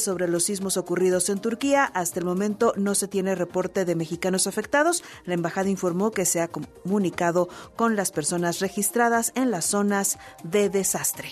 [0.00, 1.84] sobre los sismos ocurridos en Turquía.
[1.84, 5.04] Hasta el momento no se tiene reporte de mexicanos afectados.
[5.24, 10.70] La embajada informó que se ha comunicado con las personas registradas en las zonas de
[10.70, 11.28] desastre.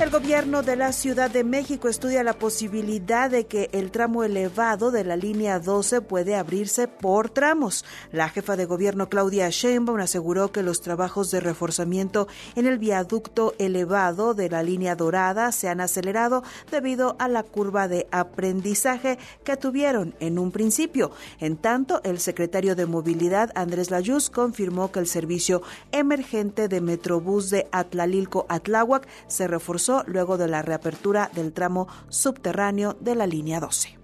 [0.00, 4.90] El gobierno de la Ciudad de México estudia la posibilidad de que el tramo elevado
[4.90, 7.84] de la línea 12 puede abrirse por tramos.
[8.10, 12.26] La jefa de gobierno Claudia Sheinbaum aseguró que los trabajos de reforzamiento
[12.56, 17.86] en el viaducto elevado de la línea dorada se han acelerado debido a la curva
[17.86, 21.12] de aprendizaje que tuvieron en un principio.
[21.38, 27.50] En tanto, el secretario de Movilidad Andrés Layuz confirmó que el servicio emergente de Metrobús
[27.50, 33.60] de Atlalilco Atláhuac se reforzó luego de la reapertura del tramo subterráneo de la línea
[33.60, 33.98] 12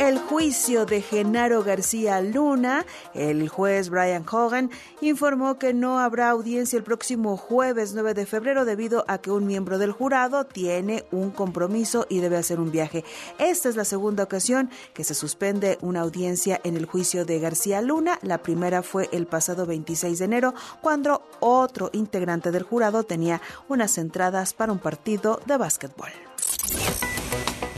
[0.00, 4.70] el juicio de Genaro García Luna, el juez Brian Hogan
[5.02, 9.46] informó que no habrá audiencia el próximo jueves 9 de febrero debido a que un
[9.46, 13.04] miembro del jurado tiene un compromiso y debe hacer un viaje.
[13.38, 17.82] Esta es la segunda ocasión que se suspende una audiencia en el juicio de García
[17.82, 18.18] Luna.
[18.22, 23.98] La primera fue el pasado 26 de enero cuando otro integrante del jurado tenía unas
[23.98, 26.08] entradas para un partido de básquetbol.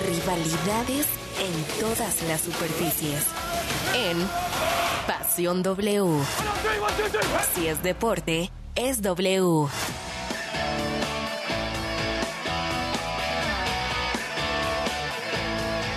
[0.00, 1.06] Rivalidades
[1.38, 3.26] en todas las superficies.
[3.94, 4.26] En
[5.06, 6.24] Pasión W.
[7.54, 9.68] Si es deporte, es W.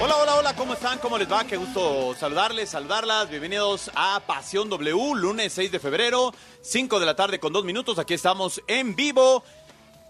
[0.02, 1.00] Hola, hola, hola, ¿cómo están?
[1.00, 1.46] ¿Cómo les va?
[1.46, 3.30] Qué gusto saludarles, saludarlas.
[3.30, 7.98] Bienvenidos a Pasión W, lunes 6 de febrero, 5 de la tarde con dos minutos.
[7.98, 9.42] Aquí estamos en vivo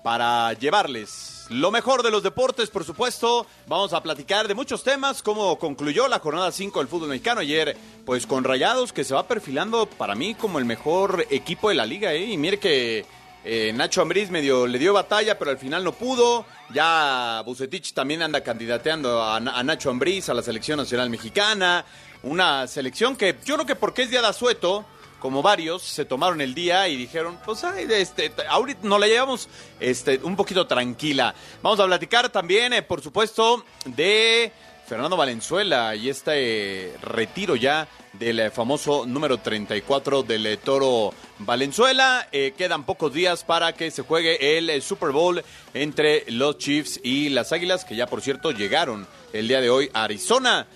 [0.06, 3.48] para llevarles lo mejor de los deportes, por supuesto.
[3.66, 7.76] Vamos a platicar de muchos temas, cómo concluyó la jornada 5 del fútbol mexicano ayer,
[8.06, 11.88] pues con Rayados, que se va perfilando para mí como el mejor equipo de la
[11.88, 12.14] liga.
[12.14, 12.24] ¿eh?
[12.24, 13.04] Y mire que
[13.44, 16.46] eh, Nacho Ambriz medio le dio batalla, pero al final no pudo.
[16.72, 21.84] Ya Bucetich también anda candidateando a, Nacho Ambriz a la selección nacional mexicana.
[22.22, 24.86] Una selección que yo creo que porque es día de asueto,
[25.26, 29.50] como varios, se tomaron el día y dijeron, pues este, ahorita nos la llevamos
[29.80, 31.34] este, un poquito tranquila.
[31.64, 34.52] Vamos a platicar también, eh, por supuesto, de
[34.86, 42.28] Fernando Valenzuela y este retiro ya del eh, famoso número 34 del eh, Toro Valenzuela.
[42.32, 45.44] quedan pocos días para que se juegue el Super Bowl
[45.74, 49.90] entre los Chiefs y las Águilas, que ya por cierto llegaron el día de hoy
[49.92, 50.68] a Arizona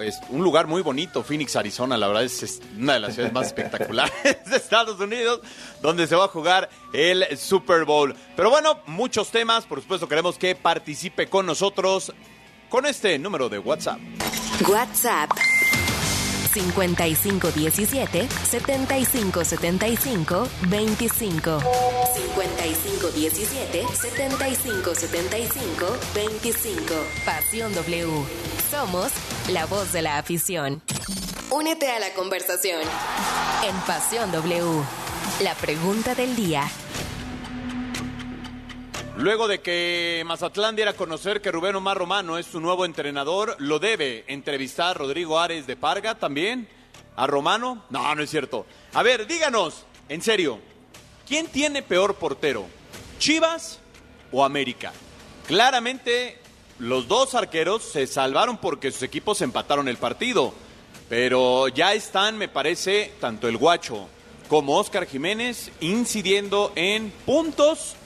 [0.00, 3.46] es un lugar muy bonito, Phoenix, Arizona, la verdad es una de las ciudades más
[3.46, 5.40] espectaculares de Estados Unidos,
[5.82, 8.14] donde se va a jugar el Super Bowl.
[8.36, 12.12] Pero bueno, muchos temas, por supuesto queremos que participe con nosotros
[12.68, 13.98] con este número de WhatsApp.
[14.68, 15.30] WhatsApp
[16.56, 21.60] 5517 7575 25
[22.14, 26.94] 5517 7575 25
[27.26, 28.08] Pasión W.
[28.70, 29.12] Somos
[29.50, 30.80] la voz de la afición.
[31.50, 32.80] Únete a la conversación
[33.68, 34.82] en Pasión W.
[35.42, 36.62] La pregunta del día.
[39.18, 43.56] Luego de que Mazatlán diera a conocer que Rubén Omar Romano es su nuevo entrenador,
[43.58, 46.68] ¿lo debe entrevistar Rodrigo Ares de Parga también?
[47.16, 47.82] ¿A Romano?
[47.88, 48.66] No, no es cierto.
[48.92, 50.60] A ver, díganos, en serio,
[51.26, 52.66] ¿quién tiene peor portero?
[53.18, 53.80] ¿Chivas
[54.32, 54.92] o América?
[55.46, 56.38] Claramente
[56.78, 60.52] los dos arqueros se salvaron porque sus equipos empataron el partido.
[61.08, 64.08] Pero ya están, me parece, tanto el Guacho
[64.48, 67.96] como Oscar Jiménez incidiendo en puntos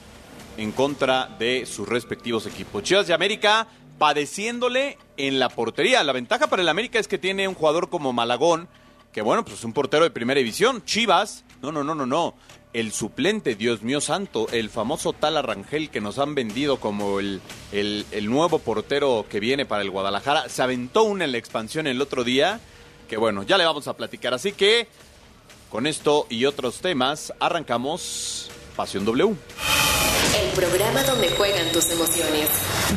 [0.61, 2.83] en contra de sus respectivos equipos.
[2.83, 3.67] Chivas de América
[3.97, 6.03] padeciéndole en la portería.
[6.03, 8.67] La ventaja para el América es que tiene un jugador como Malagón,
[9.11, 10.83] que bueno, pues es un portero de primera división.
[10.85, 12.35] Chivas, no, no, no, no, no.
[12.73, 17.41] El suplente, Dios mío santo, el famoso tal Arrangel que nos han vendido como el,
[17.71, 21.85] el, el nuevo portero que viene para el Guadalajara, se aventó una en la expansión
[21.87, 22.61] el otro día,
[23.09, 24.33] que bueno, ya le vamos a platicar.
[24.33, 24.87] Así que
[25.69, 29.35] con esto y otros temas, arrancamos Pasión W.
[30.41, 32.49] El programa donde juegan tus emociones.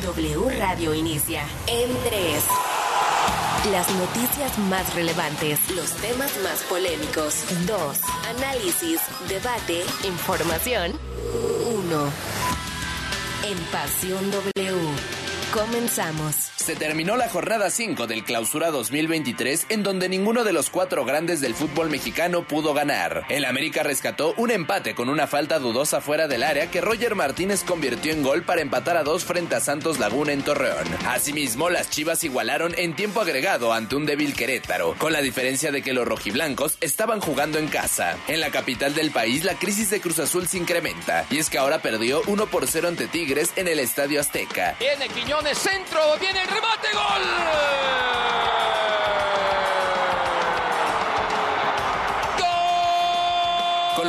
[0.02, 2.44] W Radio inicia en 3.
[3.72, 7.44] Las noticias más relevantes, los temas más polémicos.
[7.66, 8.00] 2.
[8.36, 10.92] Análisis, debate, información.
[11.66, 12.12] 1.
[13.44, 15.33] en Pasión W.
[15.54, 16.34] Comenzamos.
[16.56, 21.40] Se terminó la jornada 5 del Clausura 2023 en donde ninguno de los cuatro grandes
[21.40, 23.24] del fútbol mexicano pudo ganar.
[23.28, 27.62] El América rescató un empate con una falta dudosa fuera del área que Roger Martínez
[27.62, 30.88] convirtió en gol para empatar a dos frente a Santos Laguna en Torreón.
[31.06, 35.82] Asimismo, las Chivas igualaron en tiempo agregado ante un débil Querétaro, con la diferencia de
[35.82, 38.16] que los rojiblancos estaban jugando en casa.
[38.26, 41.58] En la capital del país la crisis de Cruz Azul se incrementa y es que
[41.58, 44.74] ahora perdió 1 por 0 ante Tigres en el Estadio Azteca.
[44.80, 45.06] Viene
[45.44, 47.22] Quiñones, centro, viene el remate, gol.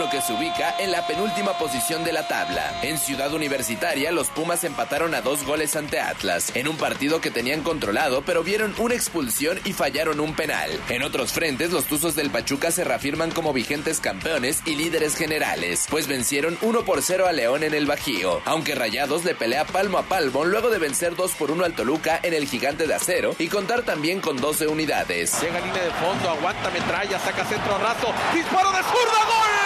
[0.10, 2.80] Que se ubica en la penúltima posición de la tabla.
[2.82, 7.32] En Ciudad Universitaria, los Pumas empataron a dos goles ante Atlas, en un partido que
[7.32, 10.70] tenían controlado, pero vieron una expulsión y fallaron un penal.
[10.90, 15.86] En otros frentes, los Tuzos del Pachuca se reafirman como vigentes campeones y líderes generales,
[15.90, 19.98] pues vencieron 1 por 0 a León en el Bajío, aunque Rayados le pelea palmo
[19.98, 23.36] a palmo luego de vencer 2 por 1 al Toluca en el Gigante de Acero
[23.40, 25.42] y contar también con 12 unidades.
[25.42, 29.65] Llega línea de fondo, aguanta metralla, saca centro raso, disparo de zurda, gol.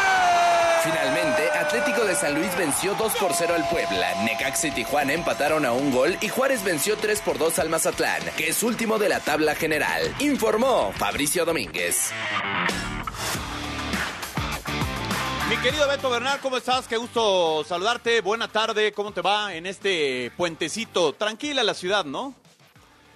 [0.82, 5.66] Finalmente, Atlético de San Luis venció 2 por 0 al Puebla, Necaxa y Tijuana empataron
[5.66, 9.10] a un gol y Juárez venció 3 por 2 al Mazatlán, que es último de
[9.10, 10.02] la tabla general.
[10.20, 12.12] Informó Fabricio Domínguez.
[15.50, 16.88] Mi querido Beto Bernal, ¿cómo estás?
[16.88, 18.22] Qué gusto saludarte.
[18.22, 21.12] Buena tarde, ¿cómo te va en este puentecito?
[21.12, 22.36] Tranquila la ciudad, ¿no?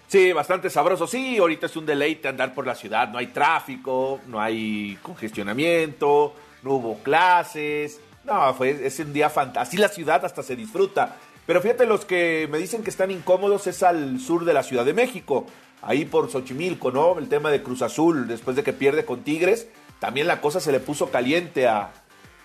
[0.07, 1.07] Sí, bastante sabroso.
[1.07, 3.07] Sí, ahorita es un deleite andar por la ciudad.
[3.07, 7.99] No hay tráfico, no hay congestionamiento, no hubo clases.
[8.23, 9.81] No, fue, es un día fantástico.
[9.81, 11.15] La ciudad hasta se disfruta.
[11.45, 14.85] Pero fíjate, los que me dicen que están incómodos es al sur de la Ciudad
[14.85, 15.45] de México.
[15.81, 17.19] Ahí por Xochimilco, ¿no?
[17.19, 19.67] El tema de Cruz Azul, después de que pierde con Tigres.
[19.99, 21.91] También la cosa se le puso caliente a.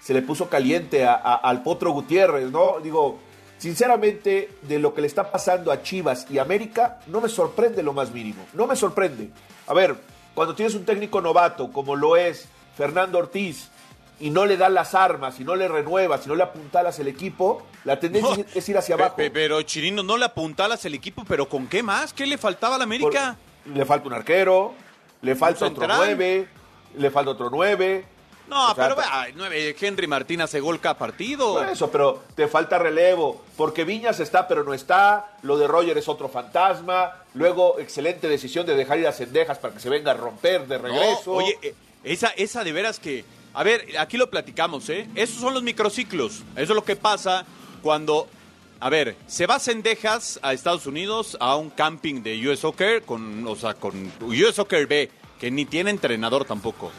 [0.01, 2.81] Se le puso caliente a, al Potro Gutiérrez, ¿no?
[2.83, 3.19] Digo,
[3.59, 7.93] sinceramente, de lo que le está pasando a Chivas y América, no me sorprende lo
[7.93, 8.47] más mínimo.
[8.55, 9.31] No me sorprende.
[9.67, 9.97] A ver,
[10.35, 13.71] cuando tienes un técnico novato, como lo es Fernando Ortiz,
[14.21, 17.09] y no le das las armas, y no le renuevas, y no le apuntalas el
[17.09, 19.17] equipo, la tendencia no, es ir hacia abajo.
[19.17, 22.13] Pe, pero Chirino, no le apuntalas el equipo, pero ¿con qué más?
[22.13, 23.37] ¿Qué le faltaba a la América?
[23.65, 24.75] Por, le falta un arquero,
[25.23, 26.49] le falta otro nueve,
[26.97, 28.05] le falta otro nueve.
[28.49, 31.55] No, o sea, pero ay, nueve, Henry Martín hace gol cada partido.
[31.55, 35.37] Por eso, pero te falta relevo, porque Viñas está, pero no está.
[35.43, 37.13] Lo de Roger es otro fantasma.
[37.35, 40.79] Luego, excelente decisión de dejar ir a Cendejas para que se venga a romper de
[40.79, 41.33] regreso.
[41.33, 41.75] No, oye,
[42.05, 43.25] esa, esa de veras que
[43.59, 45.09] a ver, aquí lo platicamos, ¿eh?
[45.17, 46.45] Esos son los microciclos.
[46.55, 47.45] Eso es lo que pasa
[47.83, 48.29] cuando,
[48.79, 53.45] a ver, se va Cendejas a Estados Unidos a un camping de US Soccer, con,
[53.45, 55.11] o sea, con US Soccer B,
[55.41, 56.93] que ni tiene entrenador tampoco.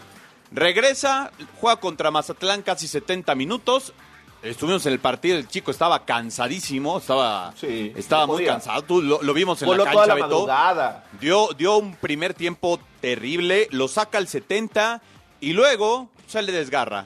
[0.52, 3.94] Regresa, juega contra Mazatlán casi 70 minutos.
[4.44, 8.82] Estuvimos en el partido, el chico estaba cansadísimo, estaba, sí, estaba muy cansado.
[8.82, 11.06] Tú lo, lo vimos en Voló la cancha, toda la madrugada.
[11.14, 11.22] Beto.
[11.22, 15.02] Dio, dio un primer tiempo terrible, lo saca al 70
[15.40, 17.06] y luego se le desgarra.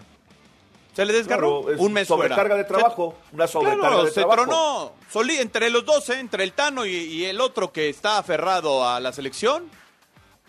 [0.93, 2.55] Se le desgarró claro, un mes sobrecarga fuera.
[2.57, 4.43] de trabajo, se, una sobrecarga claro, de se trabajo.
[4.43, 4.91] tronó.
[5.11, 6.19] Solí, entre los dos, ¿eh?
[6.19, 9.69] entre el Tano y, y, el otro que está aferrado a la selección,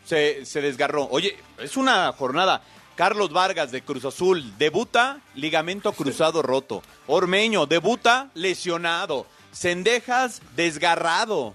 [0.05, 1.09] se, se desgarró.
[1.11, 2.63] Oye, es una jornada.
[2.95, 6.47] Carlos Vargas de Cruz Azul debuta, ligamento cruzado sí.
[6.47, 6.83] roto.
[7.07, 9.27] Ormeño debuta, lesionado.
[9.53, 11.55] Cendejas, desgarrado.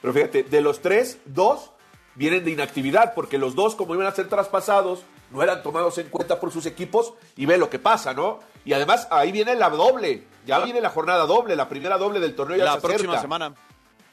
[0.00, 1.70] Pero fíjate, de los tres, dos
[2.14, 5.00] vienen de inactividad, porque los dos, como iban a ser traspasados,
[5.34, 8.38] no eran tomados en cuenta por sus equipos y ve lo que pasa, ¿no?
[8.64, 12.36] Y además ahí viene la doble, ya viene la jornada doble, la primera doble del
[12.36, 13.20] torneo ya la se próxima acerca.
[13.20, 13.54] semana.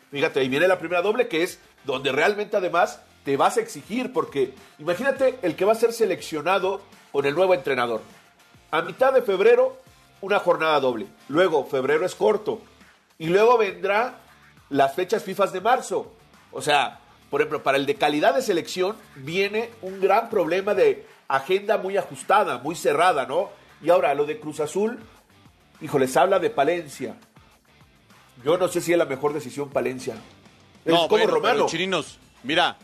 [0.09, 4.11] Fíjate, ahí viene la primera doble que es donde realmente además te vas a exigir,
[4.11, 8.01] porque imagínate el que va a ser seleccionado con el nuevo entrenador.
[8.71, 9.77] A mitad de febrero,
[10.21, 11.05] una jornada doble.
[11.29, 12.61] Luego, febrero es corto.
[13.19, 14.15] Y luego vendrá
[14.69, 16.11] las fechas FIFA de marzo.
[16.51, 16.99] O sea,
[17.29, 21.97] por ejemplo, para el de calidad de selección viene un gran problema de agenda muy
[21.97, 23.49] ajustada, muy cerrada, ¿no?
[23.81, 24.99] Y ahora, lo de Cruz Azul,
[25.79, 27.15] híjoles, habla de Palencia.
[28.43, 30.15] Yo no sé si es la mejor decisión Palencia.
[30.83, 31.65] Es no, como bueno, Romano.
[31.67, 32.77] chirinos, mira,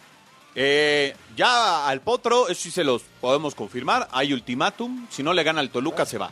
[0.55, 5.43] eh, ya al Potro, eso sí se los podemos confirmar, hay ultimátum, si no le
[5.43, 6.31] gana al Toluca se va.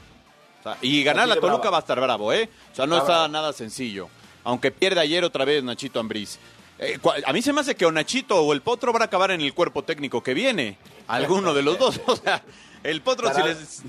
[0.59, 1.71] O sea, y ganar la Toluca brava.
[1.71, 2.49] va a estar bravo, ¿eh?
[2.71, 4.07] O sea, no está, nada sencillo.
[4.43, 6.39] Aunque pierde ayer otra vez Nachito Ambriz.
[6.79, 9.31] Eh, a mí se me hace que o Nachito o el Potro van a acabar
[9.31, 10.77] en el cuerpo técnico que viene.
[11.07, 12.01] Alguno de los dos.
[12.07, 12.43] O sea,
[12.83, 13.83] el Potro si les...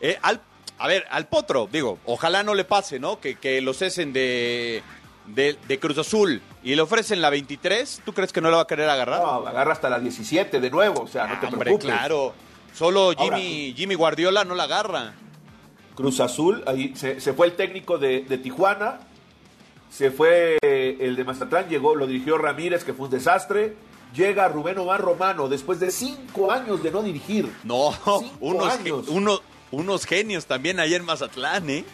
[0.00, 0.40] Eh, al,
[0.78, 3.20] a ver, al Potro, digo, ojalá no le pase, ¿no?
[3.20, 4.82] Que, que lo cesen de,
[5.26, 8.02] de, de, Cruz Azul y le ofrecen la 23.
[8.04, 9.22] ¿Tú crees que no la va a querer agarrar?
[9.22, 11.02] No, agarra hasta la 17 de nuevo.
[11.02, 11.86] O sea, no te Hombre, preocupes.
[11.86, 12.34] claro.
[12.74, 15.14] Solo Jimmy, Ahora, Jimmy Guardiola no la agarra.
[15.94, 18.98] Cruz Azul, ahí se, se fue el técnico de, de Tijuana
[19.96, 23.74] se fue el de Mazatlán, llegó, lo dirigió Ramírez, que fue un desastre.
[24.14, 27.50] Llega Rubén Omar Romano después de cinco años de no dirigir.
[27.64, 27.94] No,
[28.40, 29.08] unos, años.
[29.08, 31.84] uno- unos genios también ayer en Mazatlán, ¿eh?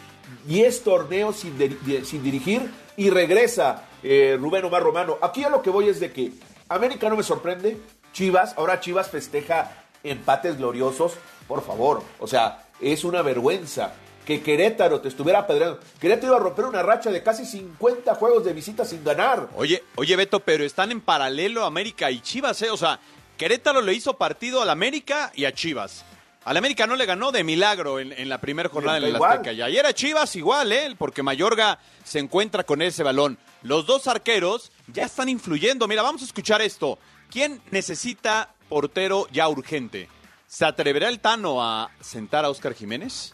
[0.45, 5.17] 10 torneos sin, de- sin dirigir y regresa eh, Rubén Omar Romano.
[5.21, 6.31] Aquí a lo que voy es de que
[6.69, 7.77] América no me sorprende.
[8.11, 11.13] Chivas, ahora Chivas festeja empates gloriosos.
[11.47, 13.93] Por favor, o sea, es una vergüenza
[14.25, 15.79] que Querétaro te estuviera apedreando.
[15.99, 19.49] Querétaro iba a romper una racha de casi 50 juegos de visita sin ganar.
[19.55, 22.69] Oye, oye Beto, pero están en paralelo América y Chivas, ¿eh?
[22.69, 22.99] O sea,
[23.37, 26.05] Querétaro le hizo partido al América y a Chivas.
[26.45, 29.15] Al América no le ganó de milagro en, en la primera jornada en el.
[29.15, 29.53] Azteca.
[29.53, 30.93] Y ayer a Chivas igual, ¿eh?
[30.97, 33.37] Porque Mayorga se encuentra con ese balón.
[33.61, 35.87] Los dos arqueros ya están influyendo.
[35.87, 36.99] Mira, vamos a escuchar esto.
[37.31, 40.09] ¿Quién necesita portero ya urgente?
[40.47, 43.33] ¿Se atreverá el Tano a sentar a Oscar Jiménez?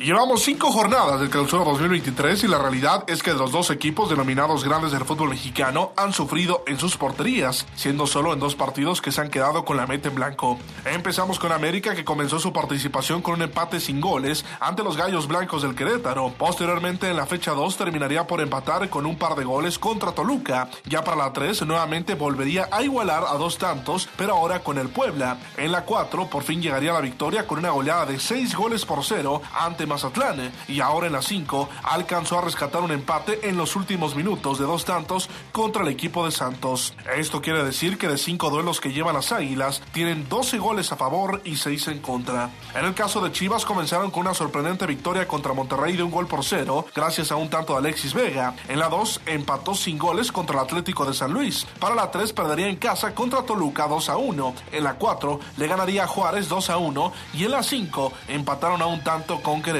[0.00, 4.64] Llevamos cinco jornadas del clausura 2023 y la realidad es que los dos equipos denominados
[4.64, 9.12] grandes del fútbol mexicano han sufrido en sus porterías, siendo solo en dos partidos que
[9.12, 10.58] se han quedado con la meta en blanco.
[10.86, 15.28] Empezamos con América que comenzó su participación con un empate sin goles ante los Gallos
[15.28, 16.32] Blancos del Querétaro.
[16.32, 20.70] Posteriormente en la fecha 2 terminaría por empatar con un par de goles contra Toluca.
[20.86, 24.88] Ya para la 3 nuevamente volvería a igualar a dos tantos, pero ahora con el
[24.88, 25.36] Puebla.
[25.58, 29.04] En la 4 por fin llegaría la victoria con una goleada de 6 goles por
[29.04, 33.76] 0 ante Mazatlán y ahora en la 5 alcanzó a rescatar un empate en los
[33.76, 36.94] últimos minutos de dos tantos contra el equipo de Santos.
[37.16, 40.96] Esto quiere decir que de 5 duelos que llevan las Águilas tienen 12 goles a
[40.96, 42.50] favor y 6 en contra.
[42.74, 46.26] En el caso de Chivas comenzaron con una sorprendente victoria contra Monterrey de un gol
[46.26, 48.54] por cero gracias a un tanto de Alexis Vega.
[48.68, 51.66] En la 2 empató sin goles contra el Atlético de San Luis.
[51.78, 54.54] Para la 3 perdería en casa contra Toluca 2 a 1.
[54.72, 58.80] En la 4 le ganaría a Juárez 2 a 1 y en la 5 empataron
[58.82, 59.79] a un tanto con Querétaro.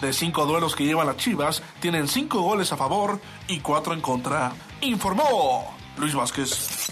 [0.00, 4.00] De 5 duelos que llevan las Chivas, tienen 5 goles a favor y 4 en
[4.00, 4.52] contra.
[4.80, 6.90] Informó Luis Vázquez.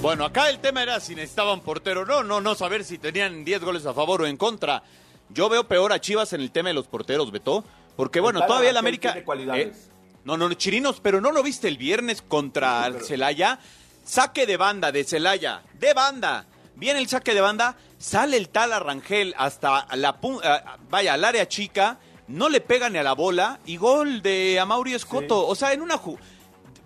[0.00, 2.04] Bueno, acá el tema era si necesitaban portero.
[2.04, 4.82] No, no, no saber si tenían 10 goles a favor o en contra.
[5.30, 7.64] Yo veo peor a Chivas en el tema de los porteros, Beto.
[7.96, 9.12] Porque bueno, todavía el América.
[9.12, 9.76] tiene cualidades.
[9.76, 9.90] Eh,
[10.24, 13.58] no, no, Chirinos, pero no lo viste el viernes contra el Celaya.
[14.04, 15.62] Saque de banda de Celaya.
[15.78, 16.46] De banda.
[16.76, 17.76] Viene el saque de banda.
[18.04, 21.98] Sale el tal Arrangel hasta la ah, vaya, al área chica.
[22.28, 23.60] No le pega ni a la bola.
[23.64, 25.46] Y gol de Amaury Escoto.
[25.46, 25.96] O sea, en una.
[25.98, 26.18] ju-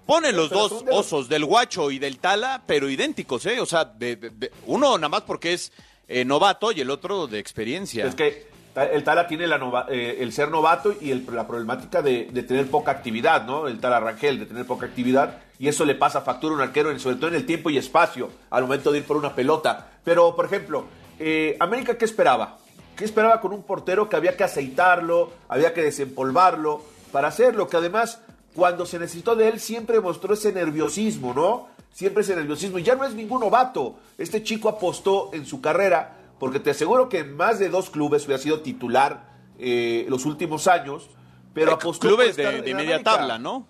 [0.07, 3.45] Pone los pero dos son de los- osos del guacho y del tala, pero idénticos,
[3.47, 3.61] ¿eh?
[3.61, 5.73] O sea, de- uno nada más porque es
[6.07, 8.07] eh, novato y el otro de experiencia.
[8.07, 8.47] Es que
[8.77, 12.43] el Tala tiene la nova- eh, el ser novato y el- la problemática de, de
[12.45, 13.67] tener poca actividad, ¿no?
[13.67, 15.41] El Tala Rangel, de tener poca actividad.
[15.59, 17.77] Y eso le pasa factura a un arquero, en- sobre todo en el tiempo y
[17.77, 19.89] espacio, al momento de ir por una pelota.
[20.05, 20.87] Pero, por ejemplo,
[21.19, 22.59] eh, América, ¿qué esperaba?
[22.97, 26.83] ¿Qué esperaba con un portero que había que aceitarlo, había que desempolvarlo
[27.13, 27.69] para hacerlo?
[27.69, 28.21] Que además,
[28.55, 31.69] cuando se necesitó de él, siempre mostró ese nerviosismo, ¿no?
[31.93, 32.79] Siempre ese nerviosismo.
[32.79, 33.97] Y ya no es ningún novato.
[34.19, 38.27] Este chico apostó en su carrera, porque te aseguro que en más de dos clubes
[38.27, 41.09] hubiera sido titular eh, los últimos años,
[41.55, 43.67] pero apostó Clubes de, de media tabla, ¿no?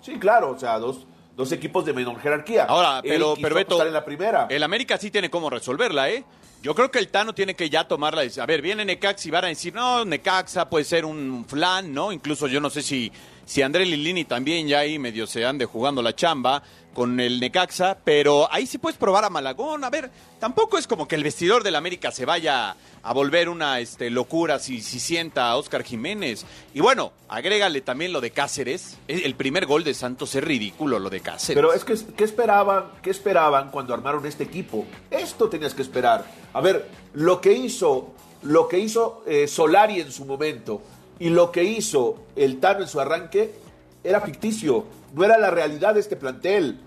[0.00, 2.64] Sí, claro, o sea, dos, dos equipos de menor jerarquía.
[2.64, 4.46] Ahora, pero, pero Beto, en la primera.
[4.50, 6.24] el América sí tiene cómo resolverla, ¿eh?
[6.62, 8.22] Yo creo que el Tano tiene que ya tomarla.
[8.40, 12.12] A ver, viene Necaxa y van a decir, no, Necaxa puede ser un flan, ¿no?
[12.12, 13.10] Incluso yo no sé si,
[13.52, 16.62] si André Lilini también ya ahí medio se ande jugando la chamba
[16.94, 19.84] con el Necaxa, pero ahí sí puedes probar a Malagón.
[19.84, 23.78] A ver, tampoco es como que el vestidor del América se vaya a volver una
[23.78, 26.46] este, locura si, si sienta a Oscar Jiménez.
[26.72, 28.96] Y bueno, agrégale también lo de Cáceres.
[29.06, 31.54] El primer gol de Santos es ridículo, lo de Cáceres.
[31.54, 34.86] Pero es que, ¿qué esperaban, ¿qué esperaban cuando armaron este equipo?
[35.10, 36.24] Esto tenías que esperar.
[36.54, 40.80] A ver, lo que hizo, lo que hizo eh, Solari en su momento
[41.22, 43.54] y lo que hizo el Tano en su arranque
[44.02, 44.86] era ficticio.
[45.14, 46.80] No era la realidad de este plantel.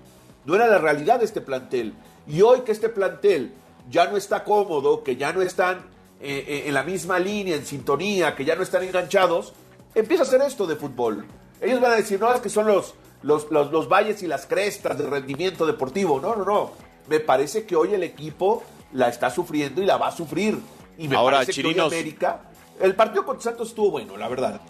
[0.43, 1.93] No era la realidad de este plantel.
[2.27, 3.53] Y hoy que este plantel
[3.89, 5.77] ya no está cómodo, que ya no están
[6.19, 9.53] eh, eh, en la misma línea, en sintonía, que ya no están enganchados,
[9.93, 11.25] empieza a hacer esto de fútbol.
[11.61, 14.45] Ellos van a decir, no, es que son los, los, los, los valles y las
[14.47, 16.19] crestas de rendimiento deportivo.
[16.19, 16.71] No, no, no.
[17.07, 20.59] Me parece que hoy el equipo la está sufriendo y la va a sufrir.
[20.97, 22.49] Y me Ahora, parece que hoy América...
[22.79, 24.61] El partido contra Santos estuvo bueno, la verdad.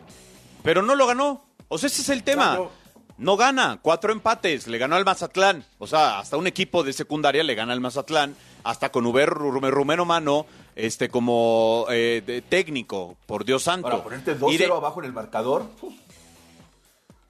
[0.63, 1.43] Pero no lo ganó.
[1.67, 2.49] O sea, ese es el tema.
[2.55, 2.71] Claro.
[3.17, 3.79] No gana.
[3.81, 4.67] Cuatro empates.
[4.67, 5.65] Le ganó al Mazatlán.
[5.79, 8.35] O sea, hasta un equipo de secundaria le gana al Mazatlán.
[8.63, 10.45] Hasta con Uber Rume- Rumeno Mano,
[10.75, 13.15] este, como eh, de- técnico.
[13.25, 13.87] Por Dios santo.
[13.89, 15.65] Para ponerte Y 2-0 de- abajo en el marcador.
[15.81, 15.93] uf,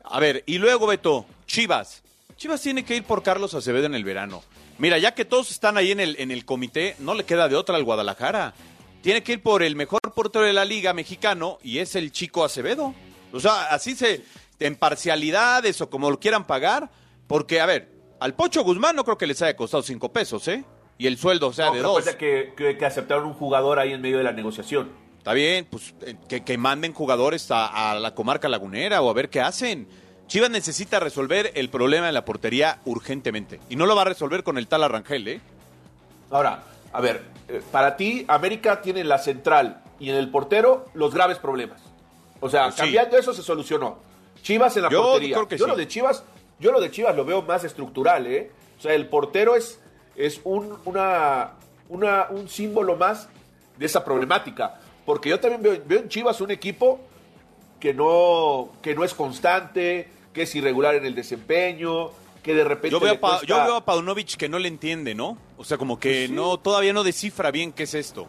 [0.03, 2.03] A ver, y luego, Beto, Chivas.
[2.37, 4.43] Chivas tiene que ir por Carlos Acevedo en el verano.
[4.77, 7.55] Mira, ya que todos están ahí en el, en el comité, no le queda de
[7.55, 8.53] otra al Guadalajara.
[9.01, 12.43] tiene que ir por el mejor portero de la liga mexicano y es el chico
[12.43, 12.95] Acevedo.
[13.31, 14.23] O sea, así se,
[14.59, 16.89] en parcialidades o como lo quieran pagar,
[17.27, 20.63] porque, a ver, al Pocho Guzmán no creo que les haya costado cinco pesos, ¿eh?
[20.97, 22.05] Y el sueldo, o sea, de dos.
[22.05, 24.89] Que, que, que, aceptaron un jugador ahí en medio de la negociación.
[25.17, 29.13] Está bien, pues eh, que, que manden jugadores a, a, la comarca lagunera o a
[29.13, 29.87] ver qué hacen.
[30.27, 33.59] Chivas necesita resolver el problema de la portería urgentemente.
[33.69, 35.41] Y no lo va a resolver con el tal Arrangel, ¿eh?
[36.31, 40.85] Ahora, a ver, eh, para ti, América tiene en la central y en el portero
[40.93, 41.81] los graves problemas.
[42.41, 42.81] O sea, Pues sí.
[42.81, 43.97] cambiando eso se solucionó.
[44.41, 45.35] Chivas en la Yo portería.
[45.37, 45.71] creo que yo sí.
[45.71, 46.23] lo de Chivas,
[46.59, 48.51] yo lo de Chivas lo veo más estructural, ¿eh?
[48.77, 49.79] O sea, el portero es,
[50.15, 51.51] es un, una,
[51.89, 53.29] una, un símbolo más
[53.77, 54.79] de esa problemática.
[55.05, 56.99] Porque yo también veo, veo en Chivas un equipo
[57.79, 62.11] que no, que no es constante, que es irregular en el desempeño,
[62.43, 62.89] que de repente.
[62.91, 65.37] Yo veo, le cuesta- yo veo a Paunovic que no le entiende, ¿no?
[65.57, 66.33] O sea, como que Pues sí.
[66.33, 68.27] no todavía no descifra bien qué es esto.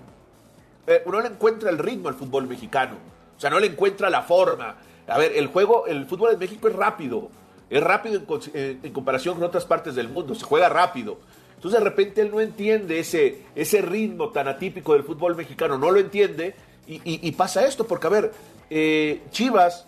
[0.87, 2.97] Eh, uno le encuentra el ritmo al fútbol mexicano.
[3.37, 4.77] O sea, no le encuentra la forma.
[5.09, 7.29] A ver, el juego, el fútbol en México es rápido.
[7.69, 8.21] Es rápido
[8.55, 10.35] en, comparación con otras partes del mundo.
[10.35, 11.19] Se juega rápido.
[11.55, 15.77] Entonces, de repente, él no entiende ese, ese ritmo tan atípico del fútbol mexicano.
[15.79, 16.55] No lo entiende.
[16.87, 18.33] Y, y- y pasa esto, porque, a ver,
[18.71, 19.87] eh, Chivas,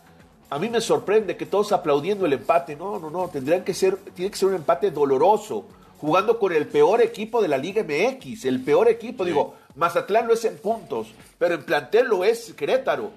[0.51, 2.75] a mí me sorprende que todos aplaudiendo el empate.
[2.75, 3.29] No, no, no.
[3.29, 5.67] Tendrían que ser, tiene que ser un empate doloroso.
[6.01, 8.45] Jugando con el peor equipo de la Liga MX.
[8.45, 9.25] El peor equipo.
[9.25, 11.07] Digo, Mazatlán lo es en puntos,
[11.39, 13.13] pero en plantel lo es Querétaro.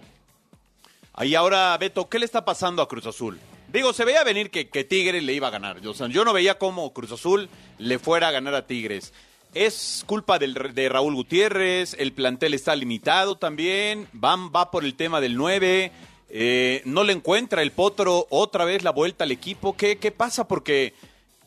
[1.13, 3.39] Ahí ahora, Beto, ¿qué le está pasando a Cruz Azul?
[3.67, 5.81] Digo, se veía venir que, que Tigres le iba a ganar.
[5.81, 7.49] Yo no veía cómo Cruz Azul
[7.79, 9.11] le fuera a ganar a Tigres.
[9.53, 15.19] Es culpa de Raúl Gutiérrez, el plantel está limitado también, Van, va por el tema
[15.19, 15.91] del 9,
[16.29, 19.75] eh, no le encuentra el potro otra vez la vuelta al equipo.
[19.75, 20.47] ¿Qué, ¿Qué pasa?
[20.47, 20.93] Porque,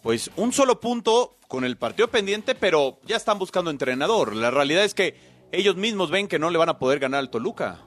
[0.05, 4.37] pues, un solo punto con el partido pendiente, pero ya están buscando entrenador.
[4.37, 5.17] La realidad es que
[5.51, 7.81] ellos mismos ven que no le van a poder ganar al Toluca.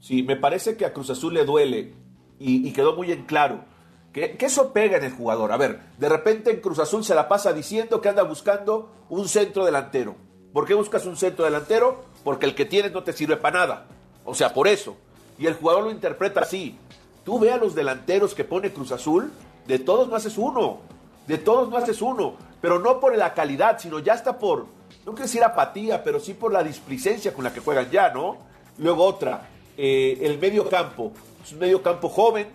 [0.00, 1.94] Sí, me parece que a Cruz Azul le duele
[2.40, 3.64] y, quedó muy en claro
[4.12, 5.52] que, que eso pega en el jugador.
[5.52, 9.28] A ver, de repente en Cruz Azul se la pasa diciendo que anda buscando un
[9.28, 10.16] centro delantero.
[10.52, 12.04] ¿Por qué buscas un centro delantero?
[12.24, 13.86] Porque el que tienes no te sirve para nada.
[14.24, 14.96] O sea, por eso.
[15.38, 16.76] Y el jugador lo interpreta así.
[17.24, 19.30] Tú ve a los delanteros que pone Cruz Azul,
[19.68, 20.97] de todos no haces uno.
[21.28, 22.34] De todos no haces uno.
[22.60, 24.66] Pero no por la calidad, sino ya está por,
[25.06, 28.36] no quiero decir apatía, pero sí por la displicencia con la que juegan ya, ¿no?
[28.78, 31.12] Luego otra, eh, el medio campo.
[31.44, 32.48] Es un medio campo joven,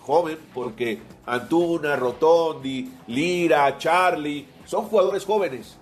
[0.00, 5.76] joven, porque Antuna, Rotondi, Lira, Charlie, son jugadores jóvenes.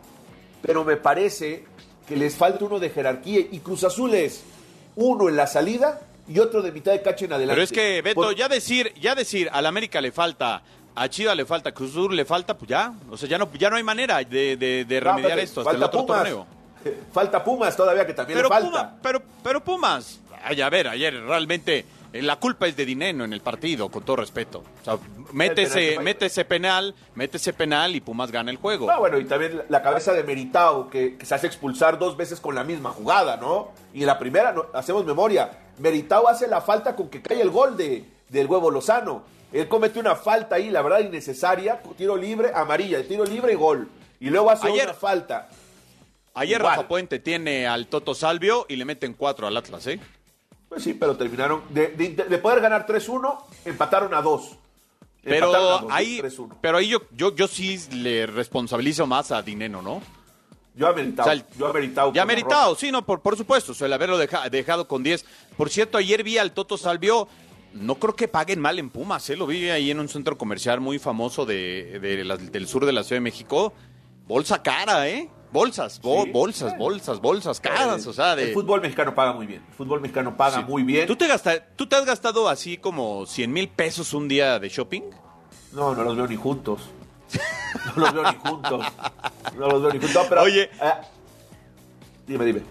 [0.61, 1.65] Pero me parece
[2.09, 4.43] que les falta uno de jerarquía y Cruz Azul es
[4.97, 7.55] uno en la salida y otro de mitad de cacho en adelante.
[7.55, 10.63] Pero es que, Beto, Por- ya decir, ya decir, al América le falta,
[10.97, 12.93] a Chivas le falta, Cruz Azul le falta, pues ya.
[13.11, 15.73] O sea, ya no, ya no hay manera de, de- de No, remediar esto hasta
[15.73, 16.23] el otro Pumas.
[16.23, 16.47] torneo.
[17.13, 18.71] Falta Pumas todavía, que también Pero, le falta.
[18.71, 23.25] Puma- pero, pero Pumas, ay, a ver, ayer realmente eh, la culpa es de Dineno
[23.25, 24.63] en el partido, con todo respeto.
[24.83, 24.97] O sea,
[25.33, 26.01] mete El penal que ese, falla.
[26.05, 28.89] mete ese penal, mete ese penal y Pumas gana el juego.
[28.91, 32.39] Ah, bueno, y también la cabeza de Meritao, que, que se hace expulsar dos veces
[32.41, 33.73] con la misma jugada, ¿no?
[33.93, 37.51] Y en la primera, no- hacemos memoria, Meritao hace la falta con que cae el
[37.51, 39.25] gol de, del huevo Lozano.
[39.61, 43.89] Él comete una falta ahí, la verdad, innecesaria, tiro libre, amarilla, tiro libre y gol.
[44.21, 45.49] Y luego hace Ayer- una falta.
[46.35, 46.77] Ayer igual.
[46.77, 49.99] Rafa Puente tiene al Toto Salvio y le meten cuatro al Atlas, ¿eh?
[50.69, 54.57] Pues sí, pero terminaron, de, de- de poder ganar 3-1, empataron a 2.
[55.23, 56.57] Pero a dos, ahí, 3-1.
[56.61, 60.01] pero ahí yo, yo, yo sí le responsabilizo más a Dineno, ¿no?
[60.75, 62.13] Yo a Meritao, O sea, el- yo a Meritao.
[62.13, 65.03] Ya la meritado, sí, no, por, por supuesto, o sea, el haberlo deja- dejado con
[65.03, 65.25] 10.
[65.57, 67.27] Por cierto, ayer vi al Toto Salvio,
[67.75, 69.37] no creo que paguen mal en Pumas, ¿eh?
[69.37, 72.93] lo vi ahí en un centro comercial muy famoso de, de la- del sur de
[72.93, 73.73] la Ciudad de México.
[74.27, 75.29] Bolsa cara, ¿eh?
[75.53, 76.31] Bolsas, bo- Sí.
[76.33, 78.49] bolsas, bolsas, bolsas caras, o sea, de...
[78.49, 79.63] El fútbol mexicano paga muy bien.
[79.69, 80.65] El fútbol mexicano paga Sí.
[80.67, 81.07] muy bien.
[81.07, 84.69] ¿Tú te, gasta- ¿Tú te has gastado así como 100 mil pesos un día de
[84.69, 85.03] shopping?
[85.73, 86.81] No, no los veo ni juntos.
[87.97, 88.87] No los veo ni juntos.
[89.59, 90.27] No los veo ni juntos.
[90.29, 90.63] Pero, Oye.
[90.63, 90.93] eh,
[92.27, 92.63] dime, dime.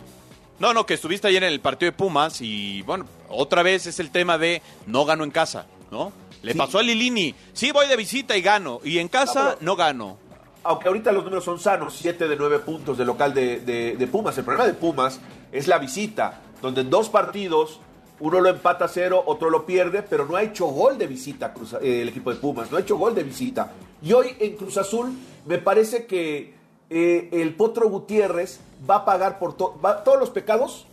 [0.59, 3.99] No, no, que estuviste ayer en el partido de Pumas y bueno, otra vez es
[3.99, 6.13] el tema de no gano en casa, ¿no?
[6.41, 6.57] Le Sí.
[6.57, 10.17] pasó a Lilini, sí voy de visita y gano, y en casa No, gano.
[10.63, 14.07] Aunque ahorita los números son sanos, 7 de 9 puntos de local de, de- de
[14.07, 14.35] Pumas.
[14.37, 15.19] El problema de Pumas
[15.51, 17.79] es la visita, donde en dos partidos
[18.19, 21.53] uno lo empata a cero, otro lo pierde, pero no ha hecho gol de visita
[21.81, 23.73] eh, el equipo de Pumas, no ha hecho gol de visita.
[24.01, 25.11] Y hoy en Cruz Azul
[25.45, 26.53] me parece que
[26.97, 30.87] eh, el Potro Gutiérrez va a pagar por todos los pecados,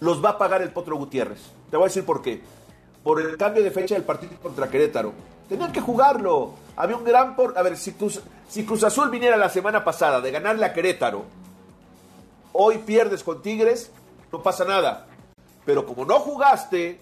[0.00, 1.38] los va a pagar el Potro Gutiérrez.
[1.70, 2.42] Te voy a decir por qué.
[3.04, 5.12] Por el cambio de fecha del partido contra Querétaro.
[5.48, 6.54] Tenían que jugarlo.
[6.74, 7.36] Había un gran...
[7.36, 7.56] Por...
[7.56, 11.22] A ver, si Cruz, si Cruz Azul viniera la semana pasada de ganarle a Querétaro,
[12.52, 13.92] hoy pierdes con Tigres,
[14.32, 15.06] no pasa nada.
[15.64, 16.98] Pero como no jugaste,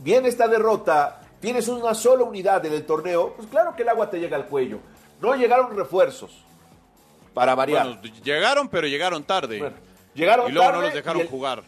[0.00, 4.10] viene esta derrota, tienes una sola unidad en el torneo, pues claro que el agua
[4.10, 4.78] te llega al cuello.
[5.20, 6.42] No llegaron refuerzos,
[7.34, 7.86] para variar.
[7.98, 9.58] Bueno, llegaron, pero llegaron tarde.
[9.58, 9.76] Bueno,
[10.14, 11.62] llegaron y luego tarde no los dejaron y el- jugar.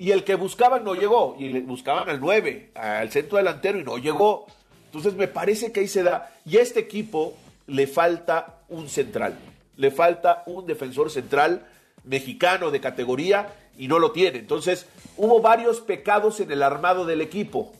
[0.00, 1.34] Y el que buscaban no llegó.
[1.38, 4.46] Y le buscaban al 9, al centro delantero y no llegó.
[4.86, 6.30] Entonces me parece que ahí se da.
[6.44, 9.36] Y a este equipo le falta un central.
[9.76, 11.66] Le falta un defensor central
[12.04, 14.38] mexicano de categoría y no lo tiene.
[14.38, 17.72] Entonces hubo varios pecados en el armado del equipo.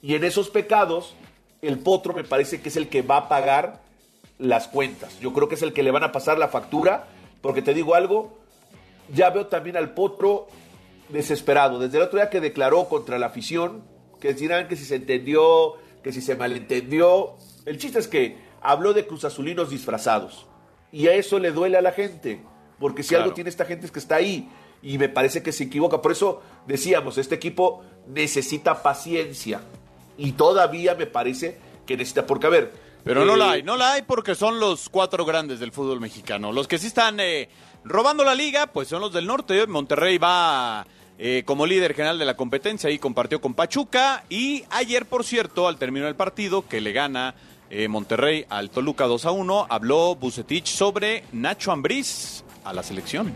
[0.00, 1.14] Y en esos pecados,
[1.60, 3.80] el Potro me parece que es el que va a pagar
[4.38, 5.18] las cuentas.
[5.20, 7.06] Yo creo que es el que le van a pasar la factura.
[7.40, 8.38] Porque te digo algo,
[9.12, 10.46] ya veo también al Potro
[11.10, 11.78] desesperado.
[11.78, 13.82] Desde el otro día que declaró contra la afición,
[14.20, 17.34] que dirán que si se entendió, que si se malentendió.
[17.66, 20.46] El chiste es que habló de cruzazulinos disfrazados.
[20.90, 22.40] Y a eso le duele a la gente.
[22.78, 23.24] Porque si Claro.
[23.24, 24.48] algo tiene esta gente es que está ahí.
[24.82, 26.00] Y me parece que se equivoca.
[26.00, 29.60] Por eso decíamos, este equipo necesita paciencia.
[30.16, 32.26] Y todavía me parece que necesita.
[32.26, 32.83] Porque, a ver.
[33.04, 36.00] Pero no eh, la hay, no la hay porque son los cuatro grandes del fútbol
[36.00, 36.52] mexicano.
[36.52, 37.48] Los que sí están eh,
[37.84, 39.66] robando la liga, pues son los del norte.
[39.66, 40.86] Monterrey va
[41.16, 44.24] eh, como líder general de la competencia y compartió con Pachuca.
[44.28, 47.34] Y ayer, por cierto, al término del partido, que le gana
[47.70, 53.32] eh, Monterrey al Toluca 2 a 1, habló Bucetich sobre Nacho Ambriz a la selección.